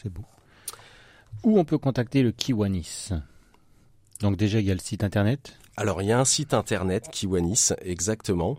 c'est 0.02 0.10
beau. 0.10 0.24
Où 1.44 1.60
on 1.60 1.66
peut 1.66 1.78
contacter 1.78 2.24
le 2.24 2.32
Kiwanis? 2.32 3.10
Donc 4.22 4.38
déjà, 4.38 4.60
il 4.60 4.66
y 4.66 4.72
a 4.72 4.76
le 4.76 4.80
site 4.80 5.04
internet? 5.04 5.58
Alors 5.78 6.02
il 6.02 6.08
y 6.10 6.12
a 6.12 6.20
un 6.20 6.26
site 6.26 6.54
internet 6.54 7.08
Kiwanis 7.12 7.70
exactement. 7.82 8.58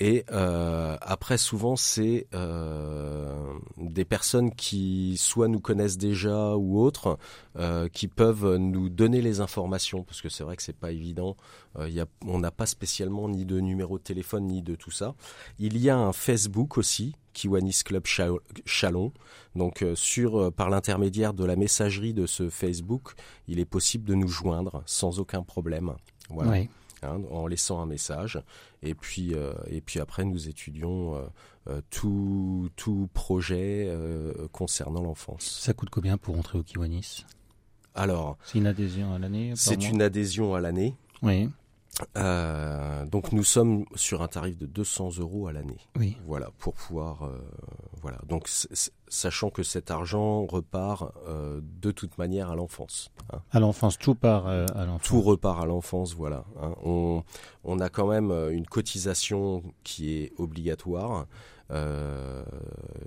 Et 0.00 0.24
euh, 0.32 0.96
après 1.02 1.38
souvent 1.38 1.76
c'est 1.76 2.26
euh, 2.34 3.32
des 3.76 4.04
personnes 4.04 4.52
qui 4.52 5.16
soit 5.18 5.46
nous 5.46 5.60
connaissent 5.60 5.98
déjà 5.98 6.56
ou 6.56 6.80
autres 6.80 7.16
euh, 7.56 7.88
qui 7.88 8.08
peuvent 8.08 8.56
nous 8.56 8.88
donner 8.88 9.22
les 9.22 9.40
informations 9.40 10.02
parce 10.02 10.20
que 10.20 10.28
c'est 10.28 10.42
vrai 10.42 10.56
que 10.56 10.62
c'est 10.62 10.76
pas 10.76 10.90
évident. 10.90 11.36
On 12.26 12.38
n'a 12.38 12.50
pas 12.50 12.66
spécialement 12.66 13.28
ni 13.28 13.44
de 13.44 13.60
numéro 13.60 13.98
de 13.98 14.02
téléphone 14.02 14.46
ni 14.46 14.62
de 14.62 14.74
tout 14.74 14.90
ça. 14.90 15.14
Il 15.58 15.78
y 15.78 15.90
a 15.90 15.96
un 15.96 16.12
Facebook 16.12 16.76
aussi 16.76 17.14
Kiwanis 17.32 17.82
Club 17.84 18.06
Cha- 18.06 18.28
Chalon. 18.64 19.12
Donc 19.54 19.84
sur 19.94 20.52
par 20.52 20.70
l'intermédiaire 20.70 21.34
de 21.34 21.44
la 21.44 21.54
messagerie 21.56 22.14
de 22.14 22.26
ce 22.26 22.48
Facebook, 22.48 23.14
il 23.48 23.60
est 23.60 23.64
possible 23.64 24.04
de 24.04 24.14
nous 24.14 24.28
joindre 24.28 24.82
sans 24.86 25.20
aucun 25.20 25.42
problème. 25.42 25.94
Voilà. 26.30 26.50
Hein, 27.04 27.20
en 27.30 27.46
laissant 27.46 27.80
un 27.80 27.86
message. 27.86 28.40
Et 28.82 28.94
puis, 28.94 29.34
euh, 29.34 29.52
et 29.66 29.80
puis 29.80 30.00
après, 30.00 30.24
nous 30.24 30.48
étudions 30.48 31.16
euh, 31.16 31.20
euh, 31.68 31.80
tout, 31.90 32.68
tout 32.76 33.08
projet 33.14 33.90
concernant 34.52 35.02
l'enfance. 35.02 35.60
Ça 35.60 35.72
coûte 35.72 35.90
combien 35.90 36.16
pour 36.16 36.38
entrer 36.38 36.58
au 36.58 36.62
Kiwanis? 36.62 37.24
Alors, 37.94 38.36
c'est 38.44 38.58
une 38.58 38.66
adhésion 38.66 39.14
à 39.14 39.18
l'année. 39.18 39.52
C'est 39.54 39.88
une 39.88 40.02
adhésion 40.02 40.54
à 40.54 40.60
l'année. 40.60 40.96
Oui. 41.22 41.48
Euh, 42.16 43.06
donc 43.06 43.32
nous 43.32 43.44
sommes 43.44 43.84
sur 43.94 44.22
un 44.22 44.28
tarif 44.28 44.58
de 44.58 44.66
200 44.66 45.18
euros 45.18 45.46
à 45.46 45.52
l'année. 45.52 45.78
Oui. 45.96 46.16
Voilà 46.26 46.50
pour 46.58 46.74
pouvoir 46.74 47.24
euh, 47.24 47.38
voilà 48.02 48.18
donc 48.28 48.48
sachant 49.08 49.50
que 49.50 49.62
cet 49.62 49.90
argent 49.90 50.44
repart 50.44 51.12
euh, 51.28 51.60
de 51.62 51.90
toute 51.90 52.18
manière 52.18 52.50
à 52.50 52.56
l'enfance. 52.56 53.10
Hein. 53.32 53.38
À 53.52 53.60
l'enfance, 53.60 53.98
tout 53.98 54.14
part 54.14 54.48
à 54.48 54.84
l'enfance. 54.84 55.06
Tout 55.06 55.20
repart 55.20 55.62
à 55.62 55.66
l'enfance, 55.66 56.14
voilà. 56.14 56.44
Hein. 56.60 56.74
On, 56.84 57.22
on 57.62 57.78
a 57.78 57.88
quand 57.88 58.08
même 58.08 58.30
une 58.50 58.66
cotisation 58.66 59.62
qui 59.84 60.14
est 60.14 60.32
obligatoire 60.38 61.26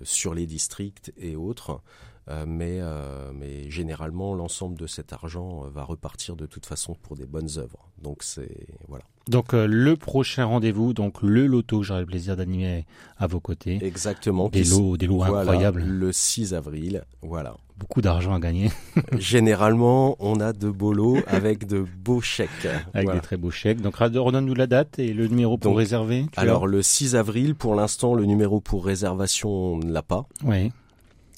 sur 0.03 0.33
les 0.33 0.45
districts 0.45 1.13
et 1.17 1.35
autres. 1.35 1.81
Euh, 2.29 2.43
mais, 2.45 2.79
euh, 2.81 3.31
mais 3.33 3.69
généralement, 3.69 4.33
l'ensemble 4.33 4.77
de 4.77 4.85
cet 4.85 5.13
argent 5.13 5.63
euh, 5.63 5.69
va 5.69 5.83
repartir 5.83 6.35
de 6.35 6.45
toute 6.45 6.65
façon 6.65 6.95
pour 7.01 7.15
des 7.15 7.25
bonnes 7.25 7.57
œuvres. 7.57 7.89
Donc 8.01 8.21
c'est 8.21 8.67
voilà. 8.87 9.05
Donc 9.29 9.51
le 9.51 9.95
prochain 9.97 10.45
rendez-vous, 10.45 10.93
donc 10.93 11.21
le 11.21 11.47
loto, 11.47 11.83
j'aurai 11.83 11.99
le 12.01 12.05
plaisir 12.05 12.37
d'animer 12.37 12.85
à 13.17 13.27
vos 13.27 13.41
côtés. 13.41 13.77
Exactement. 13.81 14.47
Des 14.47 14.63
lots, 14.63 14.95
des 14.95 15.05
lots 15.05 15.21
incroyables. 15.21 15.83
Le 15.83 16.13
6 16.13 16.53
avril, 16.53 17.03
voilà. 17.21 17.57
Beaucoup 17.77 18.01
d'argent 18.01 18.33
à 18.33 18.39
gagner. 18.39 18.71
Généralement, 19.17 20.15
on 20.19 20.39
a 20.39 20.53
de 20.53 20.69
beaux 20.69 20.93
lots 20.93 21.17
avec 21.27 21.67
de 21.67 21.85
beaux 21.97 22.21
chèques. 22.21 22.67
Avec 22.93 23.11
des 23.11 23.19
très 23.19 23.35
beaux 23.35 23.51
chèques. 23.51 23.81
Donc 23.81 23.97
redonne-nous 23.97 24.55
la 24.55 24.67
date 24.67 24.97
et 24.97 25.11
le 25.11 25.27
numéro 25.27 25.57
pour 25.57 25.75
réserver. 25.75 26.25
Alors 26.37 26.65
le 26.65 26.81
6 26.81 27.15
avril, 27.15 27.53
pour 27.53 27.75
l'instant, 27.75 28.13
le 28.13 28.23
numéro 28.23 28.61
pour 28.61 28.85
réservation, 28.85 29.49
on 29.49 29.77
ne 29.77 29.91
l'a 29.91 30.03
pas. 30.03 30.25
Oui. 30.45 30.71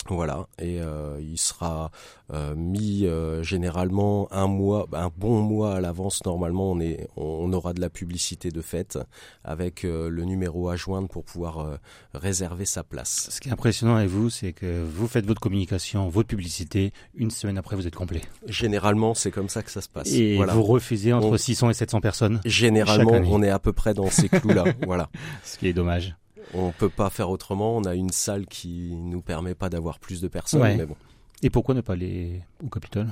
Voilà, 0.09 0.47
et 0.57 0.81
euh, 0.81 1.19
il 1.21 1.37
sera 1.37 1.91
euh, 2.33 2.55
mis 2.55 3.05
euh, 3.05 3.43
généralement 3.43 4.27
un 4.31 4.47
mois, 4.47 4.87
un 4.93 5.11
bon 5.15 5.41
mois 5.41 5.75
à 5.75 5.81
l'avance. 5.81 6.25
Normalement, 6.25 6.71
on 6.71 6.79
est, 6.79 7.07
on 7.15 7.51
aura 7.53 7.73
de 7.73 7.81
la 7.81 7.89
publicité 7.89 8.49
de 8.49 8.61
fête 8.61 8.97
avec 9.43 9.83
le 9.83 10.23
numéro 10.23 10.69
à 10.69 10.75
joindre 10.75 11.07
pour 11.07 11.23
pouvoir 11.23 11.79
réserver 12.13 12.65
sa 12.65 12.83
place. 12.83 13.27
Ce 13.29 13.39
qui 13.39 13.49
est 13.49 13.51
impressionnant 13.51 13.95
avec 13.95 14.09
vous, 14.09 14.29
c'est 14.29 14.53
que 14.53 14.83
vous 14.83 15.07
faites 15.07 15.25
votre 15.25 15.41
communication, 15.41 16.09
votre 16.09 16.27
publicité, 16.27 16.91
une 17.15 17.31
semaine 17.31 17.57
après, 17.57 17.75
vous 17.75 17.87
êtes 17.87 17.95
complet. 17.95 18.21
Généralement, 18.47 19.13
c'est 19.13 19.31
comme 19.31 19.49
ça 19.49 19.63
que 19.63 19.71
ça 19.71 19.81
se 19.81 19.89
passe. 19.89 20.11
Et 20.11 20.37
vous 20.37 20.63
refusez 20.63 21.13
entre 21.13 21.37
600 21.37 21.69
et 21.69 21.73
700 21.73 22.01
personnes. 22.01 22.41
Généralement, 22.45 23.11
on 23.11 23.43
est 23.43 23.49
à 23.49 23.59
peu 23.59 23.73
près 23.73 23.93
dans 23.93 24.09
ces 24.09 24.29
clous-là. 24.29 24.65
voilà. 24.85 25.09
Ce 25.43 25.57
qui 25.57 25.67
est 25.67 25.73
dommage. 25.73 26.15
On 26.53 26.71
peut 26.71 26.89
pas 26.89 27.09
faire 27.09 27.29
autrement. 27.29 27.77
On 27.77 27.83
a 27.83 27.95
une 27.95 28.12
salle 28.12 28.45
qui 28.47 28.95
nous 28.95 29.21
permet 29.21 29.55
pas 29.55 29.69
d'avoir 29.69 29.99
plus 29.99 30.21
de 30.21 30.27
personnes. 30.27 30.62
Mais 30.62 30.85
bon. 30.85 30.95
Et 31.41 31.49
pourquoi 31.49 31.75
ne 31.75 31.81
pas 31.81 31.93
aller 31.93 32.41
au 32.63 32.69
Capitole? 32.69 33.07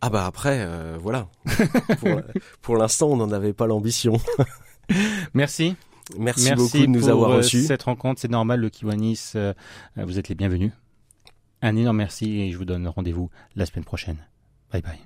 Ah 0.00 0.10
bah 0.10 0.26
après, 0.26 0.60
euh, 0.60 0.96
voilà. 1.00 1.28
pour, 2.62 2.76
l'instant, 2.76 3.08
on 3.08 3.16
n'en 3.16 3.32
avait 3.32 3.52
pas 3.52 3.66
l'ambition. 3.66 4.16
Merci. 5.34 5.74
Merci, 6.16 6.54
beaucoup 6.54 6.78
de 6.78 6.86
nous 6.86 7.08
avoir 7.08 7.32
euh, 7.32 7.36
reçus. 7.38 7.64
Cette 7.64 7.82
rencontre, 7.82 8.20
c'est 8.20 8.30
normal. 8.30 8.60
Le 8.60 8.70
Kiwanis, 8.70 9.32
euh, 9.34 9.52
vous 9.96 10.18
êtes 10.18 10.28
les 10.28 10.34
bienvenus. 10.34 10.72
Un 11.60 11.76
énorme 11.76 11.96
merci 11.98 12.40
et 12.40 12.52
je 12.52 12.56
vous 12.56 12.64
donne 12.64 12.86
rendez-vous 12.86 13.30
la 13.56 13.66
semaine 13.66 13.84
prochaine. 13.84 14.16
Bye 14.72 14.80
bye. 14.80 14.98